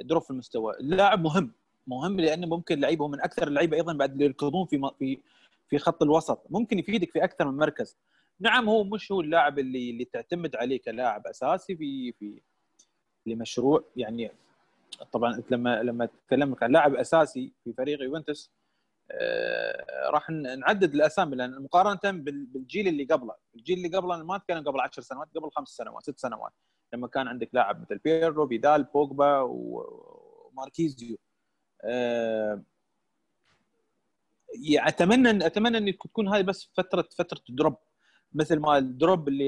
دروب 0.00 0.22
في 0.22 0.30
المستوى. 0.30 0.74
اللاعب 0.80 1.20
مهم 1.20 1.52
مهم 1.86 2.20
لأنه 2.20 2.46
ممكن 2.46 2.80
لعيبه 2.80 3.08
من 3.08 3.20
أكثر 3.20 3.48
اللعيبة 3.48 3.76
أيضا 3.76 3.92
بعد 3.92 4.20
يركضون 4.20 4.66
في 4.66 4.90
في 4.98 5.20
في 5.68 5.78
خط 5.78 6.02
الوسط. 6.02 6.46
ممكن 6.50 6.78
يفيدك 6.78 7.10
في 7.10 7.24
أكثر 7.24 7.50
من 7.50 7.56
مركز. 7.56 7.96
نعم 8.40 8.68
هو 8.68 8.84
مش 8.84 9.12
هو 9.12 9.20
اللاعب 9.20 9.58
اللي 9.58 9.90
اللي 9.90 10.04
تعتمد 10.04 10.56
عليه 10.56 10.80
كلاعب 10.80 11.26
أساسي 11.26 11.76
في 11.76 12.12
في 12.12 12.40
لمشروع. 13.26 13.84
يعني 13.96 14.30
طبعا 15.12 15.42
لما 15.50 15.82
لما 15.82 16.08
تكلمك 16.26 16.62
عن 16.62 16.72
لاعب 16.72 16.94
أساسي 16.94 17.52
في 17.64 17.72
فريق 17.72 18.02
يوفنتوس 18.02 18.50
آه، 19.12 20.10
راح 20.10 20.30
نعدد 20.30 20.94
الأسامي 20.94 21.36
لأن 21.36 21.62
مقارنة 21.62 22.22
بالجيل 22.22 22.88
اللي 22.88 23.04
قبله، 23.04 23.34
الجيل 23.56 23.76
اللي 23.86 23.96
قبله 23.98 24.22
ما 24.22 24.38
كان 24.48 24.64
قبل 24.64 24.80
10 24.80 25.02
سنوات 25.02 25.28
قبل 25.36 25.50
خمس 25.50 25.68
سنوات 25.68 26.02
ست 26.02 26.18
سنوات 26.18 26.52
لما 26.92 27.08
كان 27.08 27.28
عندك 27.28 27.48
لاعب 27.52 27.80
مثل 27.82 27.98
بيرلو 27.98 28.48
فيدال 28.48 28.84
بوجبا 28.84 29.40
وماركيزيو. 29.40 31.18
آه، 31.84 32.62
أتمنى 34.74 35.46
أتمنى 35.46 35.78
إن 35.78 35.98
تكون 35.98 36.28
هذه 36.28 36.42
بس 36.42 36.70
فتره 36.76 37.08
فترة 37.18 37.40
drop 37.48 37.76
مثل 38.34 38.58
ما 38.58 38.78
ال 38.78 38.88
drop 38.88 39.28
اللي 39.28 39.46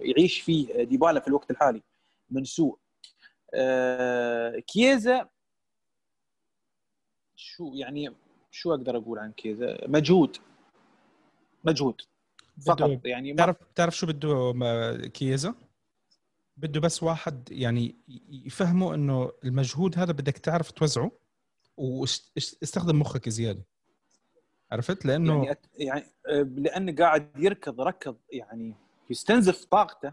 يعيش 0.00 0.40
فيه 0.40 0.82
ديبالا 0.82 1.20
في 1.20 1.28
الوقت 1.28 1.50
الحالي 1.50 1.82
من 2.30 2.44
سوء. 2.44 2.78
آه، 3.54 4.58
كييزا 4.58 5.28
شو 7.36 7.72
يعني 7.74 8.14
شو 8.50 8.74
أقدر 8.74 8.96
أقول 8.96 9.18
عن 9.18 9.32
كذا 9.32 9.78
مجهود. 9.86 10.36
مجهود. 11.64 12.00
فقط. 12.66 13.06
يعني 13.06 13.34
تعرف 13.34 13.56
تعرف 13.74 13.96
شو 13.96 14.06
بده 14.06 15.08
كيزا 15.14 15.54
بده 16.56 16.80
بس 16.80 17.02
واحد 17.02 17.48
يعني 17.52 17.96
يفهمه 18.28 18.94
إنه 18.94 19.32
المجهود 19.44 19.98
هذا 19.98 20.12
بدك 20.12 20.38
تعرف 20.38 20.70
توزعه 20.70 21.12
واستخدم 21.76 22.98
مخك 23.00 23.28
زيادة. 23.28 23.64
عرفت؟ 24.72 25.06
لأنه 25.06 25.44
يعني 25.44 25.58
يعني 25.78 26.04
لأنه 26.44 26.96
قاعد 26.96 27.30
يركض 27.36 27.80
ركض 27.80 28.16
يعني 28.30 28.74
يستنزف 29.10 29.64
طاقته. 29.64 30.12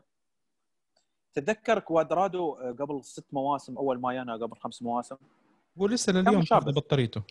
تذكر 1.33 1.79
كوادرادو 1.79 2.53
قبل 2.53 3.03
ست 3.03 3.25
مواسم 3.31 3.77
أول 3.77 4.01
ما 4.01 4.13
يانا 4.13 4.33
قبل 4.33 4.57
خمس 4.57 4.81
مواسم؟ 4.81 5.15
هو 5.79 5.87
لسه 5.87 6.13
لليوم 6.13 6.43
بطاريته. 6.51 7.23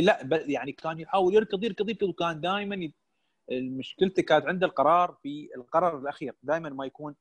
لا 0.00 0.44
يعني 0.46 0.72
كان 0.72 0.98
يحاول 0.98 1.34
يركض 1.34 1.64
يركض 1.64 1.88
يركض 1.88 2.08
وكان 2.08 2.40
دائما 2.40 2.90
مشكلته 3.52 4.22
كانت 4.22 4.46
عنده 4.46 4.66
القرار 4.66 5.16
في 5.22 5.48
القرار 5.56 5.98
الأخير. 5.98 6.34
دائما 6.42 6.68
ما 6.68 6.86
يكون 6.86 7.14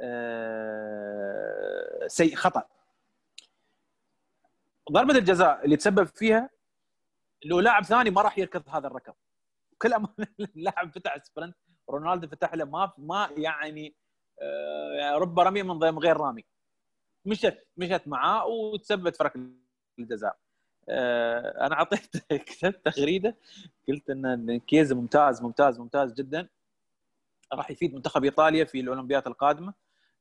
آه، 0.00 2.06
سيء 2.06 2.34
خطأ. 2.34 2.62
ضربة 4.92 5.18
الجزاء 5.18 5.64
اللي 5.64 5.76
تسبب 5.76 6.06
فيها 6.06 6.50
لو 7.44 7.60
لاعب 7.60 7.84
ثاني 7.84 8.10
ما 8.10 8.22
راح 8.22 8.38
يركض 8.38 8.68
هذا 8.68 8.86
الركض. 8.86 9.14
كل 9.82 9.92
اللاعب 10.40 10.90
فتح 10.94 11.18
سبرنت 11.24 11.56
رونالدو 11.90 12.28
فتح 12.28 12.54
له 12.54 12.64
ما 12.64 12.92
ما 12.98 13.30
يعني 13.36 13.94
آه، 14.42 15.14
رب 15.14 15.40
رمي 15.40 15.62
من 15.62 15.98
غير 15.98 16.16
رامي. 16.16 16.44
مشت 17.24 17.66
مشت 17.76 18.02
معاه 18.06 18.46
وتسببت 18.46 19.16
فرق 19.16 19.32
الجزاء. 19.98 20.38
آه، 20.88 21.66
أنا 21.66 21.74
أعطيت 21.74 22.16
كتبت 22.46 22.88
تغريدة 22.88 23.36
قلت 23.88 24.10
إن 24.10 24.58
كيزا 24.60 24.94
ممتاز 24.94 25.42
ممتاز 25.42 25.80
ممتاز 25.80 26.12
جدا. 26.12 26.48
راح 27.52 27.70
يفيد 27.70 27.94
منتخب 27.94 28.24
إيطاليا 28.24 28.64
في 28.64 28.80
الأولمبيات 28.80 29.26
القادمة. 29.26 29.74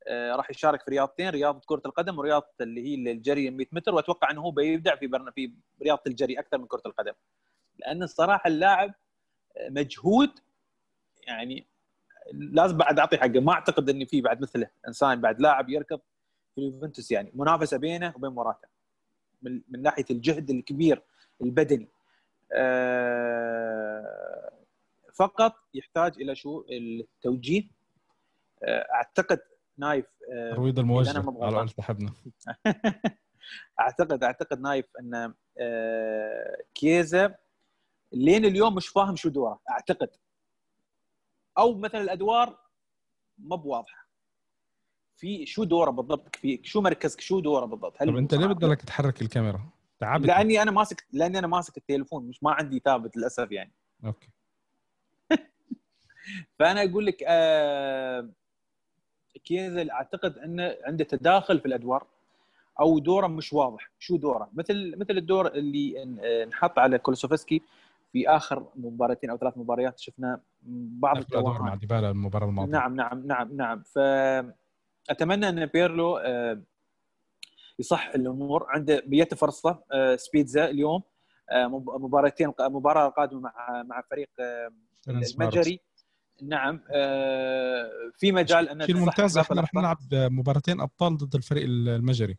راح 0.07 0.49
يشارك 0.49 0.81
في 0.81 0.91
رياضتين 0.91 1.29
رياضة 1.29 1.61
كرة 1.65 1.81
القدم 1.85 2.19
ورياضة 2.19 2.47
اللي 2.61 2.81
هي 2.81 3.11
الجري 3.11 3.49
100 3.49 3.67
متر 3.71 3.95
وأتوقع 3.95 4.31
إنه 4.31 4.41
هو 4.41 4.51
بيبدع 4.51 4.95
في 4.95 5.07
برنا 5.07 5.31
في 5.31 5.53
رياضة 5.83 6.01
الجري 6.07 6.39
أكثر 6.39 6.57
من 6.57 6.65
كرة 6.65 6.81
القدم. 6.85 7.13
لأن 7.79 8.03
الصراحة 8.03 8.47
اللاعب 8.47 8.93
آه، 9.57 9.69
مجهود 9.69 10.31
يعني 11.27 11.67
لازم 12.33 12.77
بعد 12.77 12.99
أعطي 12.99 13.17
حقه. 13.17 13.39
ما 13.39 13.53
أعتقد 13.53 13.89
إني 13.89 14.05
في 14.05 14.21
بعد 14.21 14.41
مثله 14.41 14.69
إنسان 14.87 15.21
بعد 15.21 15.41
لاعب 15.41 15.69
يركض 15.69 15.99
في 16.55 16.61
اليوفنتوس 16.61 17.11
يعني. 17.11 17.31
منافسة 17.33 17.77
بينه 17.77 18.13
وبين 18.15 18.29
مراته 18.29 18.67
من, 19.41 19.61
من 19.69 19.81
ناحية 19.81 20.05
الجهد 20.11 20.49
الكبير 20.49 21.01
البدني. 21.41 21.87
آه، 22.53 23.79
فقط 25.13 25.55
يحتاج 25.73 26.21
إلى 26.21 26.35
شو؟ 26.35 26.63
التوجيه. 26.71 27.63
آه، 28.63 28.87
أعتقد 28.93 29.39
نايف 29.79 30.05
آه، 30.33 30.53
ترويض 30.53 30.79
الموجه 30.79 31.23
على 31.41 31.67
صاحبنا 31.67 32.13
أعتقد 33.79 34.23
أعتقد 34.23 34.59
نايف 34.59 34.85
إن 34.99 35.33
كيزا 36.75 37.35
لين 38.11 38.45
اليوم 38.45 38.75
مش 38.75 38.87
فاهم 38.87 39.15
شو 39.15 39.29
دوره 39.29 39.59
أعتقد. 39.69 40.09
أو 41.57 41.77
مثلا 41.77 42.01
الأدوار 42.01 42.59
ما 43.37 43.55
بواضحه 43.55 44.09
في 45.15 45.45
شو 45.45 45.63
دوره 45.63 45.91
بالضبط؟ 45.91 46.35
في 46.35 46.59
شو 46.63 46.81
مركزك؟ 46.81 47.21
شو 47.21 47.39
دوره 47.39 47.65
بالضبط؟ 47.65 48.03
طب 48.03 48.15
أنت 48.15 48.33
ليه 48.33 48.47
بدك 48.47 48.81
تحرك 48.81 49.21
الكاميرا؟ 49.21 49.69
تعبت. 49.99 50.25
لأني 50.25 50.61
أنا 50.61 50.71
ماسك 50.71 51.07
لأني 51.11 51.39
أنا 51.39 51.47
ماسك 51.47 51.77
التليفون 51.77 52.27
مش 52.27 52.43
ما 52.43 52.51
عندي 52.51 52.81
ثابت 52.85 53.17
للأسف 53.17 53.51
يعني. 53.51 53.73
okay. 54.05 54.29
فأنا 56.59 56.83
أقول 56.83 57.05
لك 57.05 57.23
آه 57.27 58.29
كييزا 59.45 59.89
أعتقد 59.89 60.37
انه 60.37 60.75
عنده 60.83 61.03
تداخل 61.03 61.59
في 61.59 61.65
الأدوار 61.65 62.07
أو 62.79 62.99
دوره 62.99 63.27
مش 63.27 63.53
واضح. 63.53 63.91
شو 63.99 64.17
دوره؟ 64.17 64.49
مثل 64.53 64.95
مثل 64.97 65.17
الدور 65.17 65.47
اللي 65.47 66.03
انحط 66.43 66.79
على 66.79 66.97
كولوسيفسكي 66.97 67.61
في 68.13 68.29
آخر 68.29 68.65
مباراتين 68.75 69.29
أو 69.29 69.37
ثلاث 69.37 69.57
مباريات 69.57 69.99
شفنا 69.99 70.39
بعض 71.01 71.17
الادوار 71.17 71.61
مع 71.61 71.75
ديبالا 71.75 72.09
المباراة 72.09 72.47
الماضية. 72.47 72.71
نعم 72.71 72.95
نعم 72.95 73.27
نعم 73.27 73.55
نعم. 73.55 73.83
ف 73.83 73.99
أتمنى 75.09 75.49
أن 75.49 75.65
بيرلو 75.65 76.17
آه، 76.17 76.61
يصح 77.79 78.07
الأمور. 78.15 78.65
عنده 78.69 79.03
بيته 79.05 79.35
فرصة 79.35 79.83
آه، 79.91 80.15
سبيتزا 80.15 80.69
اليوم 80.69 81.01
آه، 81.51 81.67
مباراتين 81.67 82.53
مباراة 82.59 83.09
قادمه 83.09 83.39
مع 83.39 83.83
مع 83.83 84.01
فريق 84.09 84.29
المجري. 85.07 85.79
نعم 86.41 86.81
في 88.17 88.31
مجال 88.31 88.69
أن 88.69 88.85
في 88.85 88.91
الممتاز 88.91 89.37
إحنا 89.37 89.61
رح 89.61 89.73
نلعب 89.73 89.97
مباراتين 90.11 90.81
أبطال 90.81 91.17
ضد 91.17 91.35
الفريق 91.35 91.63
المجري. 91.65 92.37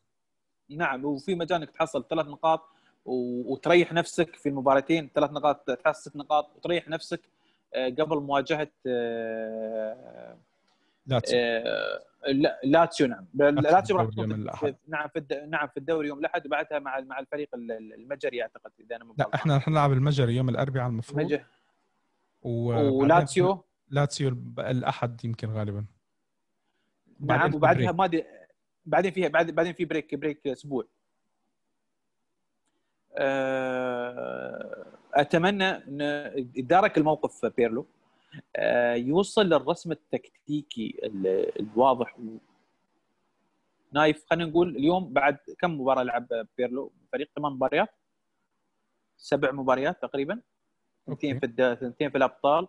نعم 0.71 1.04
وفي 1.04 1.35
مجال 1.35 1.59
إنك 1.62 1.71
تحصل 1.71 2.04
ثلاث 2.11 2.26
نقاط 2.26 2.69
وتريح 3.04 3.92
نفسك 3.92 4.37
في 4.37 4.49
المباراتين 4.49 5.11
ثلاث 5.14 5.30
نقاط 5.30 5.71
تحصل 5.71 6.11
ست 6.11 6.16
نقاط 6.16 6.57
وتريح 6.57 6.88
نفسك 6.88 7.21
قبل 7.75 8.16
مواجهة 8.16 8.69
لاتسيو 11.07 11.40
لاتسيو 12.64 13.07
نعم. 13.07 13.26
لاتسيو 13.35 13.97
راح 13.97 14.09
نعم 14.88 15.09
في 15.09 15.47
نعم 15.49 15.69
في 15.69 15.76
الدوري 15.76 16.09
يوم 16.09 16.19
الأحد 16.19 16.47
وبعدها 16.47 16.78
مع 16.78 17.00
مع 17.00 17.19
الفريق 17.19 17.49
المجري 17.54 18.42
أعتقد 18.42 18.71
إذا 18.80 18.97
أنا 18.97 19.04
لا 19.19 19.30
إحنا 19.35 19.54
راح 19.54 19.69
نلعب 19.69 19.92
المجري 19.92 20.37
يوم 20.37 20.49
الأربعاء 20.49 20.88
المفروض. 20.88 21.40
ولاتسيو 22.42 23.64
لاتسيو 23.90 24.28
الأحد 24.59 25.25
يمكن 25.25 25.50
غالبا. 25.50 25.85
نعم 27.20 27.54
وبعدها 27.54 27.92
ما 27.92 28.06
دي 28.06 28.25
بعدين 28.87 29.12
فيها 29.12 29.28
بعد 29.28 29.50
بعدين 29.50 29.73
في 29.73 29.85
break 29.85 30.14
break 30.14 30.47
أسبوع. 30.47 30.87
آه، 33.16 34.87
أتمنى 35.14 35.68
إن 35.68 36.00
يدارك 36.54 36.99
الموقف 36.99 37.47
بيرلو. 37.47 37.87
آه، 38.56 38.94
يوصل 38.94 39.47
للرسم 39.47 39.92
التكتيكي 39.92 41.00
الواضح. 41.61 42.18
نايف 43.92 44.25
خلينا 44.30 44.50
نقول 44.50 44.76
اليوم 44.76 45.12
بعد 45.12 45.38
كم 45.59 45.80
مباراة 45.80 46.02
لعب 46.02 46.47
بيرلو؟ 46.59 46.92
فريق 47.12 47.30
ثمان 47.37 47.52
مباريات. 47.52 47.88
سبع 49.16 49.50
مباريات 49.50 50.02
تقريبا. 50.02 50.40
اثنين 51.09 51.38
في 51.38 51.47
اثنين 51.73 52.11
في 52.11 52.16
الأبطال. 52.18 52.68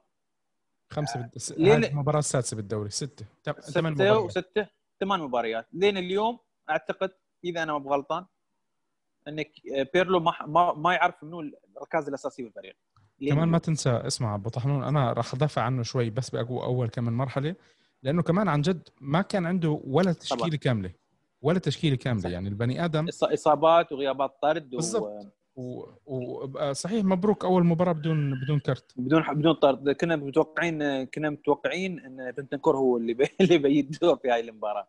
خمسة 0.92 1.30
في 1.40 1.54
لين 1.58 1.84
المباراة 1.84 2.20
السادسة 2.20 2.58
بالدوري 2.58 2.90
ستة. 2.90 3.26
ثمان 3.62 3.94
مباريات. 3.94 4.18
وستة. 4.18 4.68
ثمان 5.00 5.20
مباريات. 5.20 5.68
لين 5.74 5.98
اليوم 5.98 6.40
أعتقد 6.70 7.12
إذا 7.44 7.64
أنا 7.64 7.74
ما 7.74 7.80
بغلطان 7.80 8.26
أنك 9.28 9.52
بيرلو 9.94 10.20
ما 10.20 10.74
ما 10.74 10.94
يعرف 10.94 11.24
منو 11.24 11.40
الركائز 11.78 12.08
الاساسيه 12.08 12.44
بالفريق 12.44 12.76
كمان 13.30 13.48
ما 13.48 13.58
تنسى 13.58 13.90
اسمع 13.90 14.36
أبو 14.36 14.50
طحنون 14.50 14.84
أنا 14.84 15.14
راح 15.14 15.34
أدافع 15.34 15.62
عنه 15.62 15.84
شوي 15.84 16.10
بس 16.10 16.30
بأقوى 16.30 16.64
أول 16.64 16.90
كم 16.90 17.04
من 17.04 17.14
مرحلة 17.14 17.56
لأنه 18.04 18.22
كمان 18.22 18.48
عن 18.48 18.62
جد 18.62 18.90
ما 19.02 19.22
كان 19.22 19.46
عنده 19.46 19.82
ولا 19.84 20.14
تشكيلة. 20.14 20.58
كاملة 20.58 20.92
ولا 21.42 21.60
تشكيلة 21.60 21.96
كاملة. 21.96 22.30
يعني 22.30 22.50
البني 22.50 22.86
آدم 22.86 23.08
إصابات 23.24 23.92
وغيابات 23.92 24.38
طرد 24.42 24.70
بالضبط 24.70 25.04
و... 25.04 25.06
و... 25.06 25.32
صحيح 26.72 27.06
مبروك 27.06 27.46
أول 27.46 27.66
مباراة 27.66 27.92
بدون 27.92 28.40
بدون 28.40 28.60
كرت. 28.60 28.94
بدون 28.98 29.24
بدون 29.34 29.54
طرد. 29.54 29.90
كنا 29.90 30.16
متوقعين 30.16 31.04
كنا 31.04 31.30
متوقعين 31.30 32.00
إن 32.00 32.32
بنتنكور 32.32 32.78
هو 32.78 32.98
اللي 32.98 33.14
بي... 33.14 33.28
اللي 33.42 33.58
بيد 33.58 33.98
دور 34.02 34.16
في 34.16 34.30
هاي 34.32 34.40
المباراة. 34.40 34.88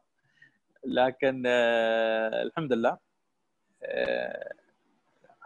لكن 0.85 1.42
آه 1.46 2.42
الحمد 2.42 2.72
لله 2.72 2.98
آه 3.83 4.53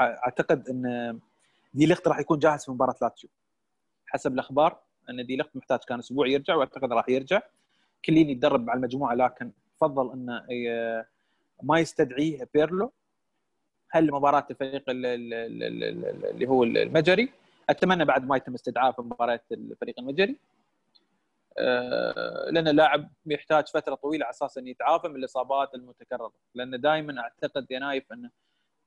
أعتقد 0.00 0.68
إن 0.68 1.18
دي 1.74 1.86
ليخت 1.86 2.08
راح 2.08 2.18
يكون 2.18 2.38
جاهز 2.38 2.64
في 2.64 2.70
مباراة 2.70 2.94
لاتسيو. 3.02 3.30
حسب 4.06 4.34
الأخبار 4.34 4.80
إن 5.10 5.26
دي 5.26 5.36
ليخت 5.36 5.56
محتاج 5.56 5.78
كان 5.78 5.98
أسبوع 5.98 6.26
يرجع 6.26 6.54
وأعتقد 6.54 6.92
راح 6.92 7.08
يرجع. 7.08 7.42
كليني 8.04 8.32
يتدرب 8.32 8.64
مع 8.64 8.74
المجموعة 8.74 9.14
لكن 9.14 9.52
فضل 9.80 10.12
انه 10.12 10.42
ما 11.62 11.78
يستدعيه 11.78 12.48
بيرلو. 12.54 12.92
هل 13.90 14.12
مباراة 14.12 14.46
الفريق 14.50 14.82
اللي 14.88 16.48
هو 16.48 16.64
المجري؟ 16.64 17.32
أتمنى 17.70 18.04
بعد 18.04 18.26
ما 18.26 18.36
يتم 18.36 18.54
استدعاء 18.54 18.92
في 18.92 19.02
مباراة 19.02 19.40
الفريق 19.52 19.94
المجري. 19.98 20.36
آه، 21.58 22.50
لأن 22.50 22.68
اللاعب 22.68 23.10
يحتاج 23.26 23.68
فترة 23.68 23.94
طويلة 23.94 24.24
على 24.24 24.30
أساس 24.30 24.58
إنه 24.58 24.70
يتعافى 24.70 25.08
من 25.08 25.16
الإصابات 25.16 25.74
المتكررة. 25.74 26.32
لأن 26.54 26.80
دائما 26.80 27.20
أعتقد 27.20 27.66
يا 27.70 27.78
نايف 27.78 28.12
إنه 28.12 28.30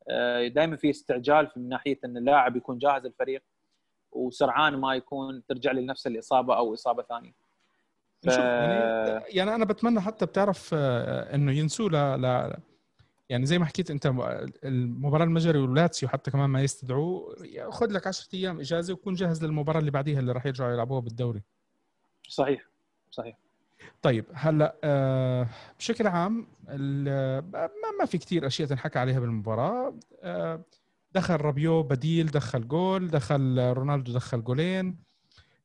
آه، 0.10 0.48
دائما 0.48 0.76
في 0.76 0.90
استعجال 0.90 1.52
من 1.56 1.70
ناحية 1.70 2.00
إن 2.06 2.18
اللاعب 2.18 2.56
يكون 2.56 2.78
جاهز 2.78 3.06
الفريق 3.06 3.44
وسرعان 4.12 4.76
ما 4.76 4.96
يكون 4.96 5.44
ترجع 5.46 5.72
لي 5.72 5.86
نفس 5.86 6.08
الإصابة 6.08 6.58
أو 6.58 6.74
إصابة 6.74 7.04
ثانية. 7.04 7.34
ف... 8.24 8.28
يعني, 8.28 9.24
يعني 9.28 9.56
أنا 9.56 9.66
بتمنى 9.66 10.02
حتى 10.02 10.26
بتعرف 10.26 10.70
آه، 10.74 11.36
إنه 11.36 11.52
ينسوا 11.52 11.90
ل... 11.90 12.22
ل... 12.22 12.54
يعني 13.30 13.46
زي 13.46 13.60
ما 13.60 13.66
حكيت 13.66 13.92
انت 13.92 14.06
المباراة 14.64 15.26
المجري 15.26 15.60
ولاتسيو 15.60 16.10
حتى 16.10 16.32
كمان 16.32 16.50
ما 16.50 16.62
يستدعوه 16.62 17.36
خذ 17.70 17.92
لك 17.92 18.08
10 18.08 18.28
أيام 18.34 18.60
إجازة 18.60 18.94
وكون 18.94 19.14
جاهز 19.14 19.44
للمباراة 19.46 19.80
اللي 19.80 19.92
بعديها 19.92 20.20
اللي 20.20 20.32
راح 20.32 20.46
يرجعوا 20.46 20.72
يلعبوها 20.72 21.00
بالدوري. 21.00 21.42
صحيح 22.30 22.66
صحيح. 23.12 23.38
طيب 24.02 24.26
هلأ 24.34 24.76
آه، 24.84 25.48
بشكل 25.80 26.08
عام 26.08 26.48
ما 28.00 28.06
في 28.06 28.18
كثير 28.18 28.48
أشياء 28.48 28.68
تنحكى 28.68 29.00
عليها 29.00 29.20
بالمباراة 29.20 29.94
آه، 30.24 30.62
دخل 31.12 31.36
رابيو 31.36 31.84
بديل 31.84 32.26
دخل 32.26 32.68
جول 32.68 33.08
دخل 33.08 33.74
رونالدو 33.74 34.14
دخل 34.14 34.44
جولين 34.44 34.98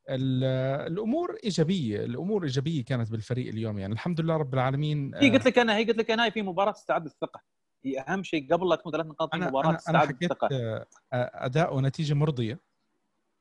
الأمور 0.09 1.37
إيجابية 1.45 2.05
الأمور 2.05 2.43
إيجابية 2.43 2.85
كانت 2.85 3.11
بالفريق 3.11 3.49
اليوم. 3.49 3.79
يعني 3.79 3.93
الحمد 3.93 4.21
لله 4.21 4.37
رب 4.37 4.55
العالمين 4.55 5.15
هي 5.15 5.31
قلت 5.31 5.47
لك 5.47 5.59
أنا 5.59 5.77
هي 5.77 5.85
قلت 5.85 5.99
لك 5.99 6.11
أنا 6.11 6.31
في 6.31 6.43
مباراة 6.43 6.73
استعاد 6.73 7.05
الثقه 7.05 7.41
هي 7.85 8.01
أهم 8.01 8.23
شيء 8.23 8.53
قبل 8.53 8.69
لا 8.69 8.77
تكون 8.77 8.93
ثلاث 8.93 9.07
نقاط 9.07 9.31
في 9.31 9.37
المباراه 9.37 9.77
استعاد 9.77 10.11
الثقه 10.11 10.49
آه، 10.53 10.87
أداء 11.13 11.77
ونتيجة 11.77 12.15
مرضية. 12.15 12.61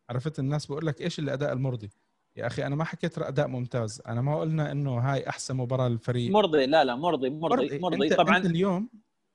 عرفت؟ 0.10 0.40
الناس 0.40 0.66
بقول 0.66 0.86
لك 0.86 1.02
إيش 1.02 1.20
الأداء 1.20 1.54
المرضي؟ 1.54 1.90
يا 2.36 2.48
أخي 2.48 2.66
أنا 2.66 2.76
ما 2.76 2.84
حكيت 2.84 3.18
أداء 3.18 3.48
ممتاز. 3.48 4.02
أنا 4.08 4.22
ما 4.22 4.40
قلنا 4.40 4.72
إنه 4.72 4.98
هاي 4.98 5.30
أحسن 5.30 5.56
مباراة 5.56 5.88
للفريق. 5.88 6.32
مرضي 6.32 6.66
لا 6.66 6.84
لا 6.84 6.96
مرضي 6.96 7.30
مرضي 7.30 7.66
مرضي, 7.66 7.80
مرضي. 7.80 8.08
أنت 8.08 8.14
طبعا 8.14 8.38
أنت 8.38 8.46
اليوم 8.46 8.90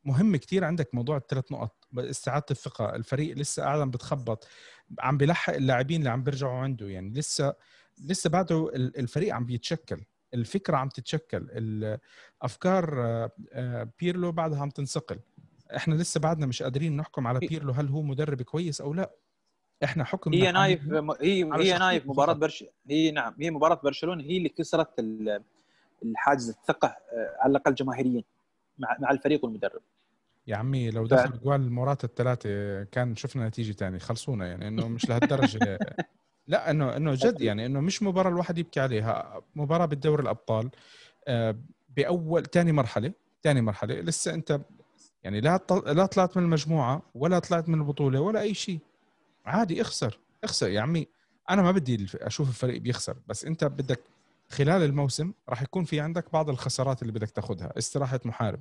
مهم 0.05 0.37
كثير 0.37 0.65
عندك 0.65 0.95
موضوع 0.95 1.17
الثلاث 1.17 1.53
نقط. 1.53 1.78
استعادة 1.97 2.47
الثقة. 2.51 2.95
الفريق 2.95 3.37
لسه 3.37 3.63
قاعد 3.63 3.81
عم 3.81 3.91
بتخبط. 3.91 4.49
عم 5.01 5.17
بيلحق 5.17 5.55
اللاعبين 5.55 5.99
اللي 6.01 6.11
عم 6.11 6.23
بيرجعوا 6.23 6.59
عنده. 6.59 6.89
يعني 6.89 7.11
لسه 7.11 7.55
لسه 8.05 8.31
بعده 8.31 8.71
الفريق 8.75 9.35
عم 9.35 9.45
بيتشكل. 9.45 10.01
الفكرة 10.35 10.77
عم 10.77 10.89
تتشكل. 10.89 11.49
الأفكار 11.51 13.07
آه، 13.07 13.31
آه، 13.53 13.89
بيرلو 14.01 14.33
بعدها 14.33 14.61
عم 14.63 14.71
تنصقل 14.71 15.19
إحنا 15.77 15.95
لسه 15.95 16.21
بعدنا 16.21 16.47
مش 16.47 16.63
قادرين 16.63 16.97
نحكم 16.97 17.27
على 17.27 17.39
بيرلو 17.39 17.73
هل 17.73 17.89
هو 17.89 18.03
مدرب 18.03 18.43
كويس 18.43 18.81
أو 18.81 18.95
لا. 18.95 19.11
إحنا 19.85 20.05
حكم 20.05 20.33
هي 20.33 20.53
نايف 20.53 20.81
هي 21.21 21.45
هي 21.55 21.79
نايف 21.79 22.07
مباراة 22.07 22.33
برش 22.33 22.65
هي 22.91 23.11
نعم 23.11 23.35
هي 23.41 23.51
مباراة 23.51 23.81
برشلونة. 23.85 24.25
هي 24.25 24.37
اللي 24.37 24.49
كسرت 24.49 25.01
الحاجز 26.03 26.49
الثقة 26.49 26.89
آه، 26.89 27.37
على 27.41 27.51
الأقل 27.51 27.75
جماهيريا 27.75 28.23
مع 28.79 28.97
مع 29.01 29.11
الفريق 29.11 29.45
والمدرب. 29.45 29.81
يا 30.49 30.57
عمي 30.57 30.91
لو 30.91 31.07
دخل. 31.07 31.41
جوال 31.41 31.61
موراتا 31.61 32.05
الثلاثة 32.05 32.83
كان 32.85 33.17
شفنا 33.17 33.49
نتيجة 33.49 33.73
ثانية 33.73 33.99
خلصونا 33.99 34.47
يعني 34.47 34.69
إنه 34.69 34.89
مش 34.89 35.09
لهالدرجة. 35.09 35.79
لا 36.47 36.71
إنه 36.71 36.97
إنه 36.97 37.15
جد 37.15 37.41
يعني 37.41 37.67
إنه 37.67 37.81
مش 37.81 38.03
مباراة 38.03 38.31
الواحد 38.31 38.59
يبكي 38.59 38.81
عليها 38.81 39.43
مباراة 39.55 39.87
بالدوري 39.87 40.23
الأبطال 40.23 40.71
آه، 41.29 41.57
بأول 41.97 42.47
ثاني 42.47 42.73
مرحلة 42.73 43.13
ثاني 43.43 43.61
مرحلة 43.61 43.95
لسه 43.95 44.35
أنت 44.35 44.61
يعني 45.23 45.41
لا 45.41 45.61
لا 45.87 46.07
طلعت 46.07 46.37
من 46.37 46.43
المجموعة 46.43 47.03
ولا 47.15 47.39
طلعت 47.39 47.69
من 47.69 47.79
البطولة 47.79 48.21
ولا 48.21 48.41
أي 48.41 48.55
شيء. 48.55 48.79
عادي 49.47 49.81
اخسر 49.81 50.19
اخسر. 50.45 50.69
يا 50.69 50.81
عمي 50.81 51.07
أنا 51.51 51.63
ما 51.63 51.73
بدي 51.73 52.07
أشوف 52.15 52.49
الفريق 52.49 52.81
بيخسر 52.81 53.17
بس 53.27 53.45
أنت 53.45 53.65
بدك 53.65 54.01
خلال 54.49 54.83
الموسم 54.83 55.33
راح 55.49 55.63
يكون 55.63 55.85
في 55.85 56.01
عندك 56.01 56.33
بعض 56.33 56.51
الخسارات 56.51 57.03
اللي 57.03 57.13
بدك 57.13 57.31
تاخذها 57.31 57.73
استراحة 57.79 58.21
محارب. 58.25 58.61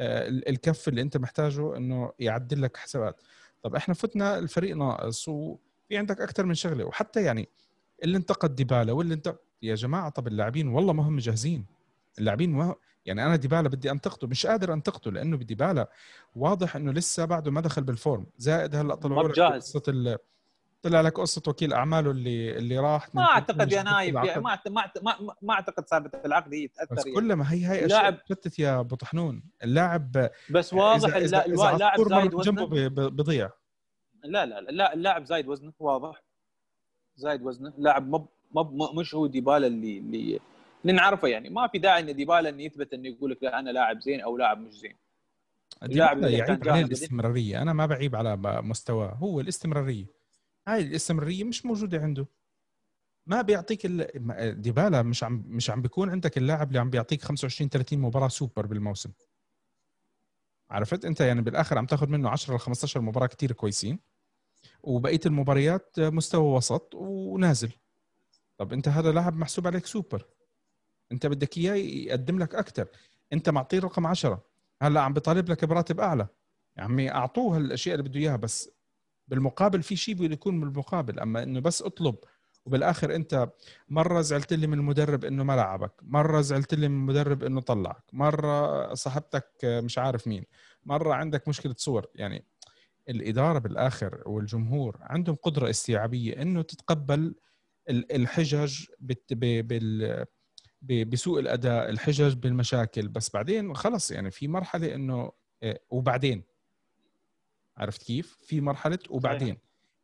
الكف 0.00 0.88
اللي 0.88 1.02
انت 1.02 1.16
محتاجه 1.16 1.76
انه 1.76 2.12
يعدل 2.18 2.62
لك 2.62 2.76
حسابات. 2.76 3.20
طب 3.62 3.74
إحنا 3.74 3.94
فتنا 3.94 4.38
الفريق 4.38 4.76
ناقص 4.76 5.28
وفي 5.28 5.96
عندك 5.96 6.20
أكثر 6.20 6.46
من 6.46 6.54
شغلة. 6.54 6.84
وحتى 6.84 7.22
يعني 7.22 7.48
اللي 8.04 8.16
انتقد 8.16 8.54
ديبالا 8.54 8.92
واللي 8.92 9.14
انت 9.14 9.36
يا 9.62 9.74
جماعة 9.74 10.08
طب 10.08 10.26
اللاعبين 10.26 10.68
والله 10.68 10.92
ما 10.92 11.02
هم 11.08 11.18
جاهزين. 11.18 11.66
اللاعبين 12.18 12.52
ما 12.52 12.74
يعني 13.06 13.26
أنا 13.26 13.36
ديبالا 13.36 13.68
بدي 13.68 13.90
أنتقده 13.90 14.28
مش 14.28 14.46
قادر 14.46 14.72
أنتقده 14.72 15.10
لأنه 15.10 15.36
بديبالا 15.36 15.90
واضح 16.36 16.76
إنه 16.76 16.92
لسه 16.92 17.24
بعده 17.24 17.50
ما 17.50 17.60
دخل 17.60 17.82
بال 17.82 17.95
form. 17.95 18.26
زائد 18.38 18.74
هلأ 18.74 18.94
طلعوا 18.94 19.22
لك 19.28 19.38
قصة. 19.56 19.78
طلع 20.84 21.00
لك 21.00 21.20
قصة 21.20 21.42
وكيل 21.48 21.72
أعماله 21.72 22.10
اللي 22.10 22.56
اللي 22.58 22.78
راح 22.78 23.14
ما 23.14 23.22
أعتقد 23.22 23.72
يا 23.72 23.82
نايف 23.82 24.14
ما 24.14 24.60
ما 24.66 24.90
ما, 25.02 25.34
ما 25.42 25.54
أعتقد 25.54 25.88
سالفه 25.88 26.20
العقد 26.24 26.54
هي 26.54 26.68
تاثر 26.68 26.94
بس 26.94 27.04
كل 27.04 27.32
ما 27.32 27.52
هي 27.52 27.66
هي 27.66 27.86
أشياء 27.86 28.10
تفتت 28.10 28.58
يا 28.58 28.80
أبو 28.80 28.96
طحنون. 28.96 29.42
اللاعب 29.62 30.30
بس 30.50 30.74
واضح 30.74 31.16
اللاعب 31.16 32.00
زايد 32.08 32.34
وزنه. 32.34 32.66
جنبه 32.66 32.88
بيضيع 33.08 33.50
لا 34.24 34.46
لا 34.46 34.60
لا 34.60 34.94
اللاعب 34.94 35.24
زايد 35.24 35.48
وزنه 35.48 35.72
واضح. 35.78 36.22
زايد 37.16 37.42
وزنه. 37.42 37.72
لاعب 37.78 38.08
مب 38.08 38.26
مب 38.54 38.98
مش 38.98 39.14
هو 39.14 39.26
ديبالا 39.26 39.66
اللي 39.66 39.98
اللي 39.98 40.40
اللي 40.82 40.92
نعرفه 40.92 41.28
يعني. 41.28 41.50
ما 41.50 41.66
في 41.66 41.78
داعي 41.78 42.02
إن 42.02 42.16
ديبالا 42.16 42.48
إنه 42.48 42.62
يثبت 42.62 42.92
إنه 42.92 43.08
يقول 43.08 43.30
لك 43.30 43.42
لا 43.42 43.58
أنا 43.58 43.70
لاعب 43.70 44.00
زين 44.00 44.20
أو 44.20 44.36
لاعب 44.36 44.60
مش 44.60 44.72
زين. 44.72 44.96
اللاعب 45.82 46.22
يعيب 46.22 46.68
عليه 46.68 46.84
الاستمرارية. 46.84 47.62
أنا 47.62 47.72
ما 47.72 47.86
بعيب 47.86 48.16
على 48.16 48.36
مستواه. 48.62 49.14
هو 49.14 49.40
الاستمرارية. 49.40 50.23
هاي 50.68 50.80
الاستمراريه 50.82 51.44
مش 51.44 51.66
موجودة 51.66 52.00
عنده. 52.02 52.26
ما 53.26 53.42
بيعطيك 53.42 53.86
ديبالا 54.56 55.02
مش 55.02 55.24
عم 55.24 55.44
مش 55.46 55.70
عم 55.70 55.82
بيكون 55.82 56.10
عندك 56.10 56.38
اللاعب 56.38 56.68
اللي 56.68 56.78
عم 56.78 56.90
بيعطيك 56.90 57.22
25 57.22 57.70
30 57.70 57.98
مباراة 57.98 58.28
سوبر 58.28 58.66
بالموسم. 58.66 59.12
عرفت؟ 60.70 61.04
أنت 61.04 61.20
يعني 61.20 61.42
بالآخر 61.42 61.78
عم 61.78 61.86
تاخذ 61.86 62.08
منه 62.08 62.30
10 62.30 62.56
ل 62.56 62.58
15 62.58 63.00
مباراة 63.00 63.26
كثير 63.26 63.52
كويسين. 63.52 63.98
وبقية 64.82 65.20
المباريات 65.26 66.00
مستوى 66.00 66.56
وسط 66.56 66.94
ونازل. 66.94 67.72
طب 68.58 68.72
أنت 68.72 68.88
هذا 68.88 69.12
لاعب 69.12 69.36
محسوب 69.36 69.66
عليك 69.66 69.86
سوبر. 69.86 70.26
أنت 71.12 71.26
بدك 71.26 71.58
إياه 71.58 71.74
يقدم 71.74 72.38
لك 72.38 72.54
أكثر 72.54 72.88
أنت 73.32 73.48
معطيه 73.48 73.78
رقم 73.78 74.06
10 74.06 74.46
هلأ 74.82 75.00
عم 75.00 75.12
بيطالب 75.12 75.48
لك 75.48 75.64
براتب 75.64 76.00
أعلى. 76.00 76.28
يا 76.78 76.82
عمي 76.82 77.10
أعطوه 77.10 77.56
الاشياء 77.56 77.94
اللي 77.98 78.08
بده 78.08 78.20
إياها 78.20 78.36
بس 78.36 78.70
بالمقابل 79.28 79.82
في 79.82 79.96
شيء 79.96 80.14
بده 80.14 80.32
يكون 80.32 80.60
بالمقابل 80.60 81.20
أما 81.20 81.42
إنه 81.42 81.60
بس 81.60 81.82
أطلب 81.82 82.16
وبالآخر 82.66 83.14
أنت 83.14 83.48
مرة 83.88 84.20
زعلت 84.20 84.52
لي 84.52 84.66
من 84.66 84.78
المدرب 84.78 85.24
إنه 85.24 85.44
ما 85.44 85.56
لعبك 85.56 85.92
مرة 86.02 86.40
زعلت 86.40 86.74
لي 86.74 86.88
من 86.88 86.96
المدرب 86.96 87.44
إنه 87.44 87.60
طلعك 87.60 88.04
مرة 88.12 88.94
صاحبتك 88.94 89.50
مش 89.64 89.98
عارف 89.98 90.26
مين 90.28 90.44
مرة 90.84 91.14
عندك 91.14 91.48
مشكلة 91.48 91.74
صور. 91.78 92.06
يعني 92.14 92.44
الإدارة 93.08 93.58
بالآخر 93.58 94.22
والجمهور 94.26 94.98
عندهم 95.00 95.36
قدرة 95.36 95.70
استيعابية 95.70 96.42
إنه 96.42 96.62
تتقبل 96.62 97.34
الحجج 97.90 98.86
بسوء 100.82 101.40
الأداء 101.40 101.90
الحجج 101.90 102.34
بالمشاكل. 102.34 103.08
بس 103.08 103.30
بعدين 103.30 103.74
خلص 103.74 104.10
يعني 104.10 104.30
في 104.30 104.48
مرحلة 104.48 104.94
إنه 104.94 105.32
آه، 105.62 105.80
وبعدين 105.90 106.44
عرفت 107.78 108.02
كيف؟ 108.02 108.38
في 108.42 108.60
مرحلة 108.60 108.98
وبعدين 109.10 109.58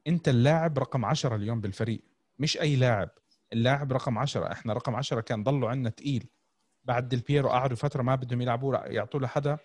أنت 0.07 0.29
اللاعب 0.29 0.79
رقم 0.79 1.05
10 1.05 1.37
اليوم 1.37 1.61
بالفريق. 1.61 2.03
مش 2.39 2.61
أي 2.61 2.77
لاعب. 2.77 3.11
اللاعب 3.53 3.93
رقم 3.93 4.19
10 4.19 4.53
إحنا 4.53 4.73
رقم 4.73 4.95
10 4.95 5.21
كان 5.21 5.45
ضلوا 5.45 5.69
عندنا 5.71 5.91
تقيل. 5.91 6.29
بعد 6.85 7.09
ديل 7.09 7.49
قعدوا 7.49 7.77
فترة 7.77 8.03
ما 8.03 8.15
بدهم 8.15 8.41
يلعبوا. 8.41 8.77
يعطوا 8.77 9.21
له 9.21 9.27
حدا 9.27 9.59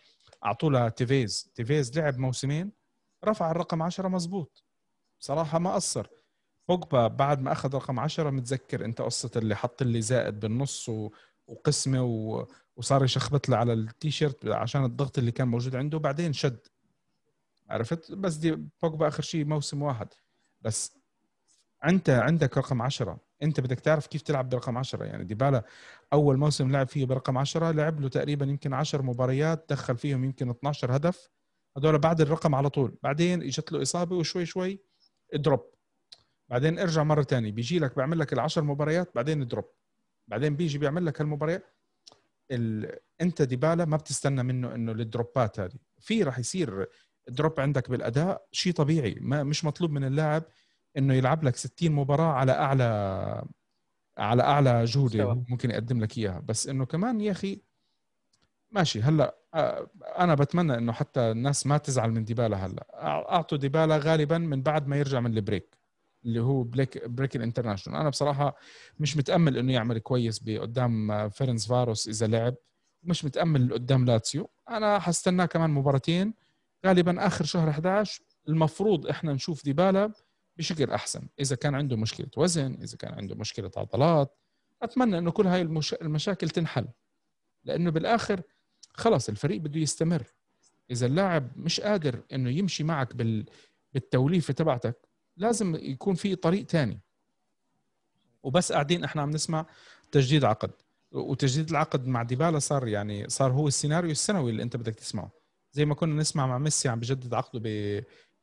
اعطوا 0.46 0.70
له 0.70 0.90
تيفيز 0.90 1.52
تيفيز 1.56 2.00
لعب 2.00 2.18
موسمين. 2.18 2.72
رفع 3.26 3.52
الرقم 3.52 3.82
10 3.82 4.08
مزبوط 4.08 4.64
بصراحه 5.20 5.60
ما 5.60 5.76
قصر 5.76 6.08
بوجبا 6.70 7.08
بعد 7.08 7.42
ما 7.42 7.52
أخذ 7.52 7.76
رقم 7.76 8.00
10 8.00 8.30
متذكر 8.30 8.86
أنت 8.86 9.02
قصة 9.02 9.32
اللي 9.36 9.56
حط 9.56 9.84
لي 9.84 10.02
زائد 10.02 10.40
بالنص 10.40 10.90
و... 10.90 11.10
وقسمة 11.48 12.04
و... 12.04 12.48
وصار 12.78 13.04
يشخبط 13.04 13.50
له 13.50 13.58
على 13.58 13.74
التيشيرت 13.74 14.46
عشان 14.46 14.86
الضغط 14.86 15.18
اللي 15.18 15.32
كان 15.32 15.48
موجود 15.48 15.76
عنده. 15.76 16.00
بعدين 16.00 16.34
شد. 16.34 16.68
عرفت؟ 17.70 18.12
بس 18.12 18.36
دي 18.36 18.52
بوجبا 18.82 19.08
آخر 19.08 19.24
شيء 19.24 19.46
موسم 19.46 19.82
واحد. 19.82 20.08
بس 20.62 20.98
أنت 21.86 22.10
عندك 22.10 22.58
رقم 22.58 22.82
10 22.82 23.20
أنت 23.44 23.60
بدك 23.60 23.80
تعرف 23.80 24.08
كيف 24.08 24.22
تلعب 24.22 24.50
برقم 24.50 24.78
10 24.78 25.06
يعني 25.06 25.24
ديبالا 25.24 25.64
أول 26.14 26.38
موسم 26.38 26.72
لعب 26.72 26.88
فيه 26.88 27.06
برقم 27.06 27.38
10 27.38 27.72
لعب 27.72 28.00
له 28.00 28.10
تقريبا 28.10 28.46
يمكن 28.46 28.74
10 28.74 29.02
مباريات 29.02 29.66
دخل 29.70 29.98
فيهم 29.98 30.24
يمكن 30.24 30.50
12 30.50 30.96
هدف. 30.96 31.30
هذول 31.78 32.00
بعد 32.00 32.22
الرقم 32.22 32.56
على 32.56 32.70
طول. 32.70 32.98
بعدين 33.04 33.44
إجت 33.44 33.72
له 33.72 33.82
إصابة 33.82 34.16
وشوي 34.16 34.46
شوي 34.46 34.80
drop 35.34 35.76
بعدين 36.50 36.80
ارجع 36.80 37.04
مرة 37.04 37.24
ثانية 37.24 37.52
بيجي 37.52 37.80
لك 37.80 37.96
بيعمل 37.96 38.20
لك 38.20 38.34
العشر 38.34 38.62
مباريات 38.62 39.12
بعدين 39.16 39.48
drop 39.48 39.66
بعدين 40.28 40.56
بيجي 40.56 40.78
بيعمل 40.78 41.06
لك 41.06 41.22
هالمباريات. 41.22 41.66
ال... 42.52 43.00
أنت 43.22 43.42
ديبالا 43.42 43.86
ما 43.86 43.98
بتستنى 43.98 44.44
منه 44.44 44.76
إنه 44.76 44.92
الدروبات 44.92 45.60
هذه. 45.60 45.80
في 46.00 46.24
راح 46.24 46.40
يصير 46.40 46.88
drop 47.28 47.60
عندك 47.60 47.90
بالأداء 47.90 48.46
شيء 48.52 48.74
طبيعي. 48.74 49.18
ما 49.22 49.44
مش 49.44 49.66
مطلوب 49.66 49.92
من 49.92 50.04
اللاعب 50.04 50.44
إنه 50.98 51.14
يلعب 51.14 51.44
لك 51.44 51.56
60 51.56 51.92
مباراة 51.92 52.34
على 52.34 52.52
اعلى 52.52 53.44
على 54.18 54.44
أعلى 54.44 54.86
جوده 54.86 55.34
ممكن 55.50 55.72
يقدم 55.72 56.00
لك 56.00 56.18
إياها. 56.18 56.40
بس 56.40 56.68
إنه 56.68 56.86
كمان 56.86 57.22
يا 57.22 57.32
أخي 57.32 57.62
ماشي. 58.72 59.02
هلأ 59.02 59.36
أنا 60.20 60.36
بتمنى 60.36 60.78
إنه 60.78 60.92
حتى 60.92 61.20
الناس 61.32 61.68
ما 61.68 61.78
تزعل 61.78 62.12
من 62.12 62.24
ديبالا 62.26 62.66
هلأ. 62.66 62.86
أعطوا 62.94 63.58
ديبالا 63.58 63.98
غالبا 63.98 64.38
من 64.38 64.62
بعد 64.62 64.88
ما 64.88 64.98
يرجع 64.98 65.20
من 65.20 65.38
ال 65.38 65.44
break 65.44 65.76
اللي 66.26 66.40
هو 66.40 66.64
بليك 66.64 67.08
break 67.08 67.36
ال 67.36 67.40
international 67.40 68.00
أنا 68.00 68.10
بصراحة 68.10 68.56
مش 69.00 69.18
متأمل 69.18 69.58
إنه 69.58 69.74
يعمل 69.74 70.00
كويس 70.00 70.44
قدام 70.60 71.30
فيرينتسفاروش 71.30 72.08
إذا 72.08 72.28
لعب. 72.28 72.56
مش 73.04 73.26
متأمل 73.26 73.74
قدام 73.74 74.06
لاتسيو. 74.06 74.50
أنا 74.70 75.00
حستناه 75.00 75.46
كمان 75.46 75.70
مباراتين. 75.70 76.34
غالبا 76.86 77.28
آخر 77.28 77.46
شهر 77.46 77.70
11 77.70 78.24
المفروض 78.50 79.08
إحنا 79.08 79.34
نشوف 79.34 79.64
ديبالا 79.64 80.14
بشكل 80.58 80.92
أحسن. 80.92 81.28
إذا 81.40 81.56
كان 81.56 81.76
عنده 81.76 81.98
مشكلة 81.98 82.28
وزن 82.38 82.74
إذا 82.82 82.98
كان 82.98 83.14
عنده 83.14 83.36
مشكلة 83.36 83.72
عضلات 83.78 84.38
أتمنى 84.82 85.18
إنه 85.18 85.32
كل 85.32 85.48
هاي 85.48 85.62
المش... 85.62 85.94
المشاكل 85.94 86.50
تنحل. 86.50 86.88
لأنه 87.64 87.92
بالآخر 87.92 88.42
خلص 88.94 89.30
الفريق 89.30 89.62
بده 89.62 89.80
يستمر. 89.80 90.24
إذا 90.92 91.06
اللاعب 91.06 91.52
مش 91.58 91.80
قادر 91.80 92.24
إنه 92.34 92.50
يمشي 92.50 92.84
معك 92.84 93.16
بال... 93.16 93.46
بالتوليفة 93.94 94.54
تبعتك 94.54 95.10
لازم 95.38 95.76
يكون 95.76 96.16
في 96.16 96.36
طريق 96.36 96.66
تاني. 96.66 97.02
وبس 98.44 98.72
قاعدين 98.72 99.04
إحنا 99.04 99.22
عم 99.22 99.30
نسمع 99.30 99.66
تجديد 100.12 100.44
عقد. 100.44 100.72
وتجديد 101.12 101.70
العقد 101.70 102.08
مع 102.08 102.24
ديبالا 102.24 102.60
صار 102.60 102.88
يعني 102.88 103.30
صار 103.30 103.52
هو 103.52 103.68
السيناريو 103.68 104.12
السنوي 104.12 104.52
اللي 104.52 104.64
أنت 104.64 104.78
بدك 104.78 104.96
تسمعه. 104.96 105.45
زي 105.76 105.86
ما 105.86 105.96
كنا 105.96 106.16
نسمع 106.16 106.48
مع 106.48 106.58
ميسي 106.58 106.90
عم 106.90 107.00
بجدد 107.00 107.34
عقده 107.34 107.62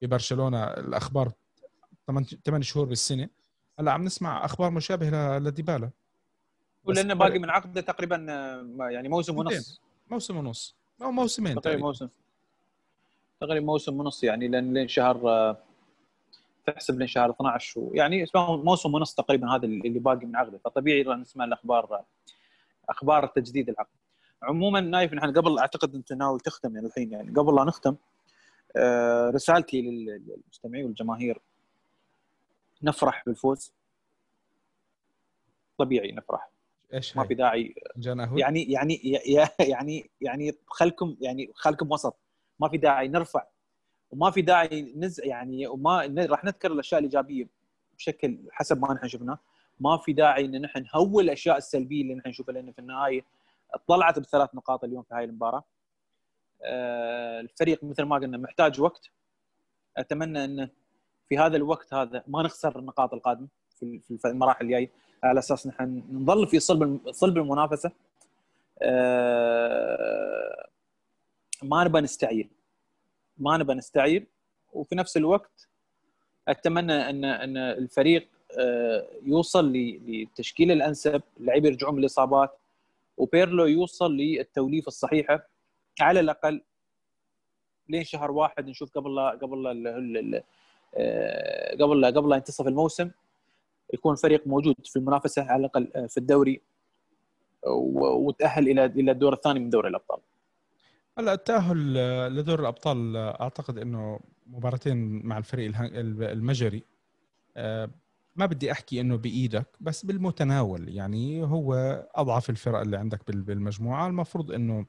ببرشلونة 0.03 0.65
الأخبار 0.65 1.33
8 2.45 2.63
شهور 2.63 2.87
بالسنة. 2.87 3.29
هلأ 3.79 3.93
عم 3.93 4.05
نسمع 4.05 4.45
أخبار 4.45 4.71
مشابهة 4.71 5.39
لديبالا. 5.39 5.91
ولأنه 6.85 7.15
باقي 7.15 7.39
من 7.39 7.51
عقده 7.51 7.81
تقريبا 7.81 8.17
يعني 8.91 9.09
موسم 9.09 9.39
ونص. 9.39 9.81
موسم. 10.11 10.37
ونص. 10.37 10.77
أو 11.03 11.11
موسمين 11.11 11.61
تقريبا 11.61 11.83
موسم. 11.83 12.09
تقريبا 13.41 13.67
موسم 13.67 14.01
ونص 14.01 14.25
يعني 14.25 14.49
لين 14.49 14.75
لين 14.75 14.89
شهر 14.89 15.57
تحسب 16.67 16.99
لين 16.99 17.09
شهر 17.09 17.31
12 17.31 17.91
يعني 17.95 18.27
موسم 18.37 18.95
ونص 18.95 19.15
تقريبا 19.15 19.55
هذا 19.55 19.65
اللي 19.65 19.99
باقي 19.99 20.27
من 20.27 20.37
عقده. 20.37 20.59
فطبيعي 20.65 21.03
نسمع 21.03 21.45
الأخبار 21.45 22.05
أخبار 22.89 23.27
تجديد 23.27 23.69
العقد. 23.69 24.02
عموما 24.43 24.81
نايف 24.81 25.13
نحن 25.13 25.33
قبل 25.33 25.59
أعتقد 25.59 25.95
أنت 25.95 26.13
ناوي 26.13 26.39
تختم 26.39 26.75
يعني 26.75 26.87
الحين 26.87 27.13
يعني 27.13 27.31
قبل 27.31 27.55
لا 27.55 27.65
نختم 27.65 27.97
آه، 28.77 29.31
رسالتي 29.31 29.83
للمستمعين 29.83 30.85
والجماهير 30.85 31.41
نفرح 32.83 33.23
بالفوز. 33.27 33.73
طبيعي 35.79 36.13
نفرح. 36.13 36.51
إيش 36.95 37.17
ما 37.17 37.27
في 37.27 37.35
داعي. 37.35 37.75
يعني 38.39 38.63
يعني 38.63 39.21
يعني 39.59 40.11
يعني 40.21 40.55
خلكم 40.67 41.17
يعني 41.21 41.51
خلكم 41.55 41.93
وسط. 41.93 42.17
ما 42.61 42.69
في 42.69 42.77
داعي 42.77 43.09
نرفع. 43.09 43.47
وما 44.11 44.31
في 44.31 44.43
داعي 44.43 44.93
نز 44.97 45.21
يعني 45.21 45.67
وما 45.67 46.15
راح 46.19 46.45
نذكر 46.45 46.73
الأشياء 46.73 46.99
الإيجابية 46.99 47.49
بشكل 47.99 48.39
حسب 48.51 48.81
ما 48.81 48.95
نحن 48.95 49.09
شفناه. 49.09 49.39
ما 49.81 49.97
في 49.97 50.13
داعي 50.13 50.45
إن 50.45 50.63
نحن 50.63 50.85
نهول 50.95 51.25
الأشياء 51.25 51.57
السلبية 51.57 52.03
اللي 52.03 52.15
نحن 52.15 52.29
نشوفها 52.29 52.53
لأن 52.53 52.73
في 52.73 52.79
النهاية 52.79 53.25
طلعت 53.87 54.19
بثلاث 54.19 54.55
نقاط 54.55 54.85
اليوم 54.85 55.03
في 55.03 55.15
هاي 55.15 55.25
المباراة. 55.25 55.65
آه، 56.65 57.41
الفريق 57.41 57.85
مثل 57.85 58.03
ما 58.03 58.17
قلنا 58.17 58.39
محتاج 58.39 58.81
وقت. 58.81 59.11
أتمنى 59.97 60.45
انه 60.45 60.69
في 61.29 61.39
هذا 61.39 61.57
الوقت 61.57 61.95
هذا 61.95 62.25
ما 62.27 62.43
نخسر 62.43 62.79
النقاط 62.79 63.15
القادمة 63.15 63.49
في 63.79 64.21
المراحل 64.25 64.65
الجاية. 64.65 64.91
على 65.25 65.39
أساس 65.39 65.67
نحن 65.67 66.03
نظل 66.13 66.47
في 66.47 66.61
صلب 66.61 67.11
صلب 67.11 67.39
المنافسة. 67.39 67.91
آه، 68.83 70.69
ما 71.63 71.85
نبى 71.85 72.01
نستعيل 72.01 72.51
ما 73.39 73.57
نبى 73.57 73.75
نستعير. 73.75 74.27
وفي 74.73 74.95
نفس 74.95 75.17
الوقت 75.17 75.69
أتمنى 76.49 77.11
ان 77.11 77.25
إن 77.25 77.57
الفريق 77.57 78.29
آه، 78.59 79.07
يوصل 79.23 79.73
للتشكيل 79.73 80.73
الأنسب. 80.73 81.23
اللعيبه 81.41 81.69
يرجعون 81.69 81.95
من 81.95 82.01
الإصابات. 82.01 82.59
وبيرلو 83.23 83.67
يوصل 83.67 84.17
للتوليفة 84.17 84.89
الصحيحة 84.89 85.49
على 86.01 86.21
الأقل 86.21 86.63
لين 87.89 88.05
شهر 88.05 88.31
واحد 88.31 88.67
نشوف 88.67 88.91
قبل 88.91 89.15
لا 89.15 89.31
قبل 89.31 89.63
لا 89.83 90.43
آه، 90.95 91.77
قبل 91.77 92.01
لا 92.01 92.09
قبل 92.09 92.29
لا 92.29 92.37
ينتصف 92.37 92.67
الموسم 92.67 93.11
يكون 93.95 94.15
فريق 94.15 94.47
موجود 94.47 94.75
في 94.85 94.97
المنافسة 94.97 95.43
على 95.43 95.61
الأقل 95.61 96.09
في 96.09 96.17
الدوري 96.19 96.61
وتأهل 97.67 98.69
إلى 98.69 98.85
إلى 98.85 99.11
الدور 99.11 99.33
الثاني 99.33 99.61
من 99.61 99.71
دوري 99.71 99.89
الأبطال. 99.89 100.19
هلا 101.19 101.33
التأهل 101.33 101.95
لدور 102.37 102.61
الأبطال 102.61 103.17
أعتقد 103.17 103.79
إنه 103.79 104.21
مباراتين 104.47 105.27
مع 105.27 105.39
الفريق 105.39 105.73
المجري 105.81 106.83
آه، 107.57 107.91
ما 108.37 108.47
بدي 108.47 108.73
أحكي 108.73 109.01
إنه 109.01 109.17
بإيدك 109.17 109.67
بس 109.81 110.05
بالمتناول 110.05 110.89
يعني 110.89 111.43
هو 111.43 111.75
أضعف 112.15 112.51
الفرق 112.51 112.81
اللي 112.81 112.97
عندك 112.97 113.21
بالمجموعة. 113.27 114.07
المفروض 114.07 114.53
إنه 114.53 114.87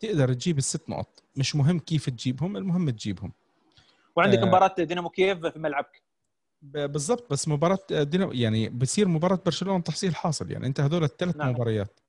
تقدر 0.00 0.32
تجيب 0.32 0.58
الست 0.58 0.90
نقط 0.90 1.22
مش 1.36 1.56
مهم 1.56 1.78
كيف 1.78 2.10
تجيبهم 2.10 2.56
المهم 2.56 2.90
تجيبهم. 2.90 3.32
وعندك 4.16 4.38
آه. 4.38 4.44
مباراة 4.44 4.74
دينامو 4.78 5.08
كييف 5.08 5.46
في 5.46 5.58
ملعبك؟ 5.58 6.02
بالضبط 6.62 7.30
بس 7.30 7.48
مباراة 7.48 7.78
دينامو 7.90 8.32
يعني 8.32 8.68
بصير 8.68 9.08
مباراة 9.08 9.40
برشلونة 9.46 9.82
تحصيل 9.82 10.14
حاصل 10.16 10.50
يعني 10.50 10.66
أنت 10.66 10.80
هذول 10.80 11.04
الثلاث 11.04 11.36
نعم. 11.36 11.48
مباريات. 11.50 12.00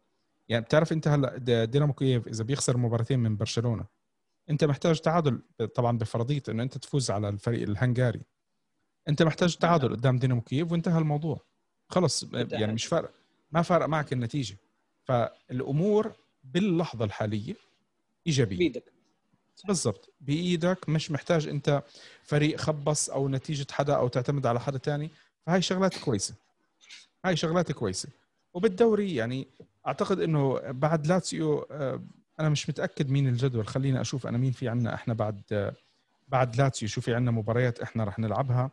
يعني 0.49 0.65
بتعرف 0.65 0.91
أنت 0.91 1.07
هلأ 1.07 1.65
دينامو 1.65 1.93
كييف 1.93 2.27
إذا 2.27 2.43
بيخسر 2.43 2.77
مباراتين 2.77 3.19
من 3.19 3.37
برشلونة 3.37 3.85
أنت 4.49 4.63
محتاج 4.63 4.99
تعادل 4.99 5.41
طبعا 5.75 5.97
بفرضية 5.97 6.43
إنه 6.49 6.63
أنت 6.63 6.77
تفوز 6.77 7.11
على 7.11 7.29
الفريق 7.29 7.61
الهنغاري. 7.63 8.21
أنت 9.09 9.23
محتاج 9.23 9.55
تعادل 9.55 9.89
قدام 9.89 10.17
دينامو 10.17 10.41
كييف 10.41 10.71
وانتهى 10.71 10.99
الموضوع. 10.99 11.39
خلص 11.89 12.25
يعني 12.33 12.73
مش 12.73 12.85
فارق 12.85 13.11
ما 13.51 13.61
فارق 13.61 13.85
معك 13.85 14.13
النتيجة. 14.13 14.57
فالأمور 15.03 16.11
باللحظة 16.43 17.05
الحالية 17.05 17.55
إيجابية. 18.27 18.57
بيدك 18.57 18.83
بالضبط 19.67 20.13
بإيدك. 20.21 20.89
مش 20.89 21.11
محتاج 21.11 21.47
أنت 21.47 21.83
فريق 22.23 22.59
خبص 22.59 23.09
أو 23.09 23.29
نتيجة 23.29 23.67
حدا 23.71 23.95
أو 23.95 24.07
تعتمد 24.07 24.45
على 24.45 24.59
حدا 24.59 24.77
تاني. 24.77 25.09
فهاي 25.45 25.61
شغلات 25.61 25.97
كويسة. 25.97 26.35
هاي 27.25 27.35
شغلات 27.35 27.71
كويسة. 27.71 28.09
وبالدوري 28.53 29.15
يعني 29.15 29.47
أعتقد 29.87 30.19
إنه 30.19 30.59
بعد 30.71 31.07
لاتسيو 31.07 31.59
آه، 31.71 32.03
أنا 32.39 32.49
مش 32.49 32.69
متأكد 32.69 33.09
مين 33.09 33.27
الجدول. 33.27 33.67
خليني 33.67 34.01
أشوف 34.01 34.27
أنا 34.27 34.37
مين 34.37 34.51
في 34.51 34.69
عنا 34.69 34.93
إحنا 34.93 35.13
بعد 35.13 35.73
بعد 36.27 36.55
لاتسيو. 36.55 36.87
شو 36.87 37.01
في 37.01 37.15
عنا 37.15 37.31
مباريات 37.31 37.79
إحنا 37.79 38.03
رح 38.03 38.19
نلعبها. 38.19 38.71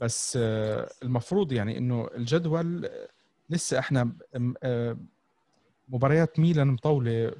بس 0.00 0.38
آه، 0.40 0.90
المفروض 1.02 1.52
يعني 1.52 1.78
إنه 1.78 2.08
الجدول 2.14 2.90
لسه 3.50 3.78
إحنا 3.78 4.12
آه، 4.62 4.96
مباريات 5.88 6.38
ميلان 6.38 6.66
مطولة 6.66 7.32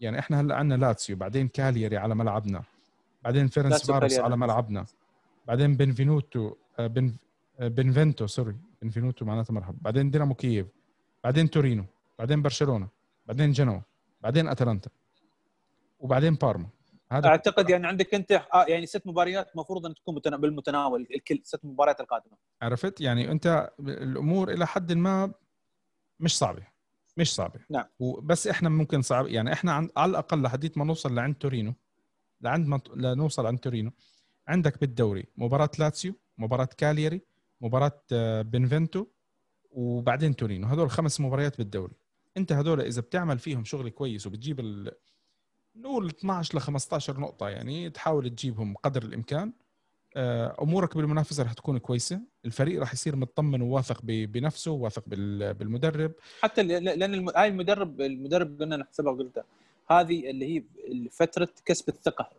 يعني 0.00 0.18
إحنا 0.18 0.40
هلأ 0.40 0.56
عندنا 0.56 0.86
لاتسيو 0.86 1.16
بعدين 1.16 1.48
كاليري 1.48 1.96
على 1.96 2.14
ملعبنا 2.14 2.62
بعدين 3.22 3.48
فيرينتسفاروش 3.48 4.18
على 4.18 4.36
ملعبنا 4.36 4.86
بعدين 5.46 5.76
benvenuto 5.76 6.54
آه، 6.78 6.86
بن 6.86 7.14
بنفنتو 7.60 8.26
sorry 8.26 8.56
benvenuto 8.82 9.24
معناته 9.24 9.54
مرحبا 9.54 9.78
بعدين 9.80 10.10
دينامو 10.10 10.34
كييف 10.34 10.66
بعدين 11.24 11.50
تورينو 11.50 11.84
بعدين 12.18 12.42
برشلونة 12.42 12.88
بعدين 13.26 13.52
جنوا 13.52 13.80
بعدين 14.22 14.48
أتلانتا 14.48 14.90
وبعدين 16.00 16.34
بارما. 16.34 16.68
هذا 17.18 17.28
أعتقد 17.28 17.70
يعني 17.70 17.86
عندك 17.86 18.14
أنت 18.14 18.32
آه، 18.32 18.64
يعني 18.68 18.86
ست 18.86 19.06
مباريات 19.06 19.50
المفروض 19.54 19.86
أن 19.86 19.94
تكون 19.94 20.14
بالمتناول 20.14 21.06
الكل 21.14 21.40
ست 21.42 21.64
مباريات 21.64 22.00
القادمة. 22.00 22.36
عرفت؟ 22.62 23.00
يعني 23.00 23.30
أنت 23.30 23.70
الأمور 23.80 24.50
إلى 24.50 24.66
حد 24.66 24.92
ما 24.92 25.32
مش 26.20 26.38
صعبة 26.38 26.66
مش 27.16 27.34
صعبة. 27.34 27.60
نعم. 27.70 27.84
وبس 27.98 28.46
إحنا 28.46 28.68
ممكن 28.68 29.02
صعب 29.02 29.26
يعني 29.26 29.52
إحنا 29.52 29.72
عند 29.72 29.90
على 29.96 30.10
الأقل 30.10 30.42
لحديت 30.42 30.78
ما 30.78 30.84
نوصل 30.84 31.14
لعند 31.14 31.34
تورينو 31.34 31.74
لعند 32.40 32.66
ما 32.66 32.80
لنوصل 32.96 33.46
عند 33.46 33.58
تورينو 33.58 33.90
عندك 34.48 34.80
بالدوري 34.80 35.26
مباراة 35.36 35.70
لاتسيو 35.78 36.14
مباراة 36.38 36.68
كاليري 36.78 37.20
مباراة 37.60 38.02
آه، 38.12 38.42
بنفنتو 38.42 39.06
وبعدين 39.70 40.36
تورينو. 40.36 40.66
هذول 40.66 40.90
خمس 40.90 41.20
مباريات 41.20 41.58
بالدوري. 41.58 41.94
أنت 42.36 42.52
هذول 42.52 42.80
إذا 42.80 43.00
بتعمل 43.00 43.38
فيهم 43.38 43.64
شغل 43.64 43.90
كويس 43.90 44.26
وبتجيب 44.26 44.60
ال... 44.60 44.92
نقول 45.76 46.08
12 46.08 46.56
ل 46.56 46.60
15 46.60 47.20
نقطة 47.20 47.48
يعني 47.48 47.90
تحاول 47.90 48.30
تجيبهم 48.30 48.74
قدر 48.76 49.02
الإمكان. 49.02 49.52
آه، 50.16 50.56
أمورك 50.62 50.96
بالمنافسة 50.96 51.42
رح 51.42 51.52
تكون 51.52 51.78
كويسة. 51.78 52.20
الفريق 52.44 52.80
رح 52.80 52.92
يصير 52.92 53.16
مطمن 53.16 53.62
وواثق 53.62 54.00
بنفسه 54.02 54.70
وواثق 54.70 55.02
بالمدرب. 55.08 56.12
حتى 56.42 56.62
لأن 56.62 57.28
هاي 57.36 57.48
المدرب 57.48 58.00
المدرب 58.00 58.62
قلنا 58.62 58.76
نحسبها 58.76 59.12
قلتها. 59.12 59.44
هذه 59.90 60.30
اللي 60.30 60.56
هي 60.56 60.62
فترة 61.10 61.48
كسب 61.64 61.88
الثقة. 61.88 62.30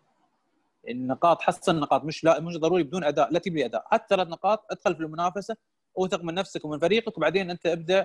النقاط 0.90 1.42
حصل 1.42 1.80
نقاط 1.80 2.04
مش 2.04 2.24
لا 2.24 2.40
مش 2.40 2.58
ضروري 2.58 2.84
بدون 2.84 3.04
أداء. 3.04 3.34
لا 3.34 3.40
تبني 3.40 3.66
أداء. 3.66 3.88
حتى 3.92 4.06
ثلاث 4.10 4.28
نقاط 4.28 4.66
ادخل 4.72 4.96
في 4.96 5.04
المنافسة 5.04 5.58
اوثق 5.98 6.24
من 6.24 6.34
نفسك 6.34 6.66
ومن 6.66 6.80
فريقك 6.80 7.18
وبعدين 7.18 7.50
أنت 7.50 7.66
ابدأ 7.66 8.00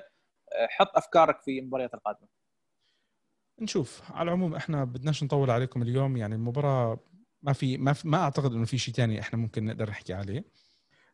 آه، 0.52 0.66
حط 0.70 0.96
أفكارك 0.96 1.40
في 1.40 1.58
المباريات 1.58 1.94
القادمة. 1.94 2.39
نشوف. 3.60 4.02
على 4.10 4.22
العموم 4.22 4.54
إحنا 4.54 4.84
بدناش 4.84 5.24
نطول 5.24 5.50
عليكم 5.50 5.82
اليوم 5.82 6.16
يعني 6.16 6.34
المباراة 6.34 6.98
ما 7.42 7.52
في 7.52 7.78
ما, 7.78 7.92
في 7.92 8.08
ما 8.08 8.18
أعتقد 8.18 8.52
إنه 8.52 8.64
في 8.64 8.78
شيء 8.78 8.94
ثاني 8.94 9.20
إحنا 9.20 9.38
ممكن 9.38 9.64
نقدر 9.64 9.90
نحكي 9.90 10.14
عليه. 10.14 10.44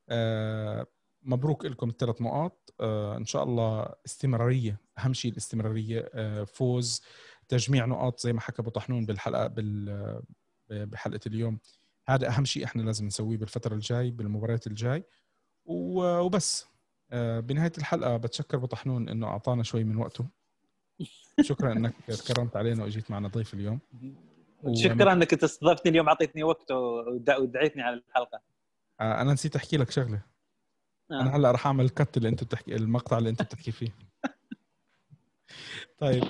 آه 0.09 0.87
مبروك 1.23 1.65
لكم 1.65 1.89
الثلاث 1.89 2.23
نقاط. 2.23 2.75
آه 2.81 3.17
إن 3.17 3.25
شاء 3.25 3.43
الله 3.43 3.89
استمرارية 4.07 4.81
أهم 4.99 5.15
شيء 5.15 5.33
الاستمرارية. 5.33 6.11
آه 6.15 6.45
فوز 6.45 7.03
تجميع 7.49 7.87
نقاط 7.87 8.21
زي 8.21 8.33
ما 8.33 8.41
حكى 8.41 8.63
أبو 8.63 8.71
طحنون 8.71 9.07
بالحلقة 9.07 9.47
بال 9.47 10.23
بحلقة 10.71 11.21
اليوم. 11.27 11.59
هذا 12.09 12.29
أهم 12.29 12.45
شيء 12.45 12.65
إحنا 12.65 12.83
لازم 12.83 13.07
نسويه 13.07 13.37
بالفترة 13.37 13.75
الجاي 13.75 14.11
بالمباريات 14.11 14.67
الجاي. 14.67 15.05
وبس. 15.65 16.67
آه 17.11 17.41
بنهاية 17.41 17.73
الحلقة 17.79 18.17
بتشكر 18.17 18.57
أبو 18.57 18.67
طحنون 18.67 19.09
إنه 19.09 19.27
أعطانا 19.27 19.63
شوي 19.63 19.85
من 19.85 19.97
وقته. 19.97 20.29
شكرا 21.41 21.73
إنك 21.73 21.95
تكرمت 22.07 22.57
علينا 22.57 22.85
وأجيت 22.85 23.11
معنا 23.11 23.29
ضيف 23.29 23.55
اليوم. 23.55 23.81
شكرا 24.85 25.13
إنك 25.13 25.45
استضفتني 25.45 25.91
اليوم 25.91 26.09
أعطيتني 26.09 26.43
وقت 26.43 26.71
ودعيتني 27.39 27.83
على 27.83 27.97
الحلقة. 27.97 28.41
آه 29.01 29.21
أنا 29.21 29.33
نسيت 29.33 29.57
أحكي 29.57 29.77
لك 29.77 29.91
شغلة. 29.91 30.23
آه. 31.11 31.21
أنا 31.21 31.37
هلأ 31.37 31.51
راح 31.51 31.67
أعمل 31.67 31.85
الكت 31.85 32.17
اللي 32.17 32.29
أنت 32.29 32.45
بتحكي 32.45 32.77
المقطع 32.77 33.19
اللي 33.19 33.31
أنت 33.31 33.43
بتحكي 33.43 33.73
فيه. 33.73 33.89
طيب 35.99 36.25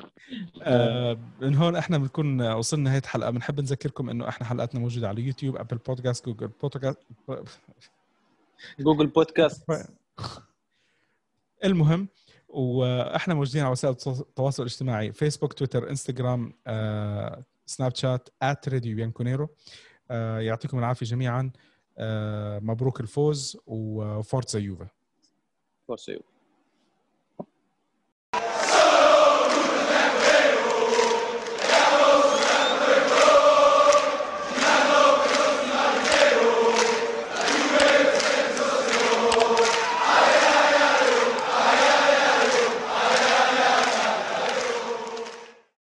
آه 0.62 1.18
من 1.40 1.54
هون 1.54 1.76
إحنا 1.76 1.98
بنكون 1.98 2.52
وصلنا 2.52 2.84
نهايه 2.84 3.00
الحلقة 3.00 3.30
بنحب 3.30 3.60
نذكركم 3.60 4.10
إنه 4.10 4.28
إحنا 4.28 4.46
حلقاتنا 4.46 4.80
موجودة 4.80 5.08
على 5.08 5.22
يوتيوب 5.22 5.56
أبل 5.56 5.76
بودكاست 5.76 6.26
جوجل 6.26 6.48
بودكاست 6.48 6.98
جوجل 8.80 9.06
بودكاست 9.06 9.64
المهم 11.64 12.08
وإحنا 12.48 13.34
موجودين 13.34 13.62
على 13.62 13.72
وسائل 13.72 13.96
التواصل 14.06 14.62
الاجتماعي 14.62 15.12
فيسبوك 15.12 15.52
تويتر 15.52 15.90
انستغرام 15.90 16.52
آه، 16.66 17.44
سناب 17.66 17.94
شات 17.94 18.28
at 18.42 18.60
راديو 18.60 18.96
بيانكونيرو 18.96 19.48
آه، 20.10 20.38
يعطيكم 20.38 20.78
العافية 20.78 21.06
جميعا. 21.06 21.52
آه، 21.98 22.58
مبروك 22.58 23.00
الفوز 23.00 23.58
و 23.66 23.82
Forza 23.82 24.58
Juve. 24.58 24.88
فورتزا 25.88 26.12
يوفا. 26.12 26.35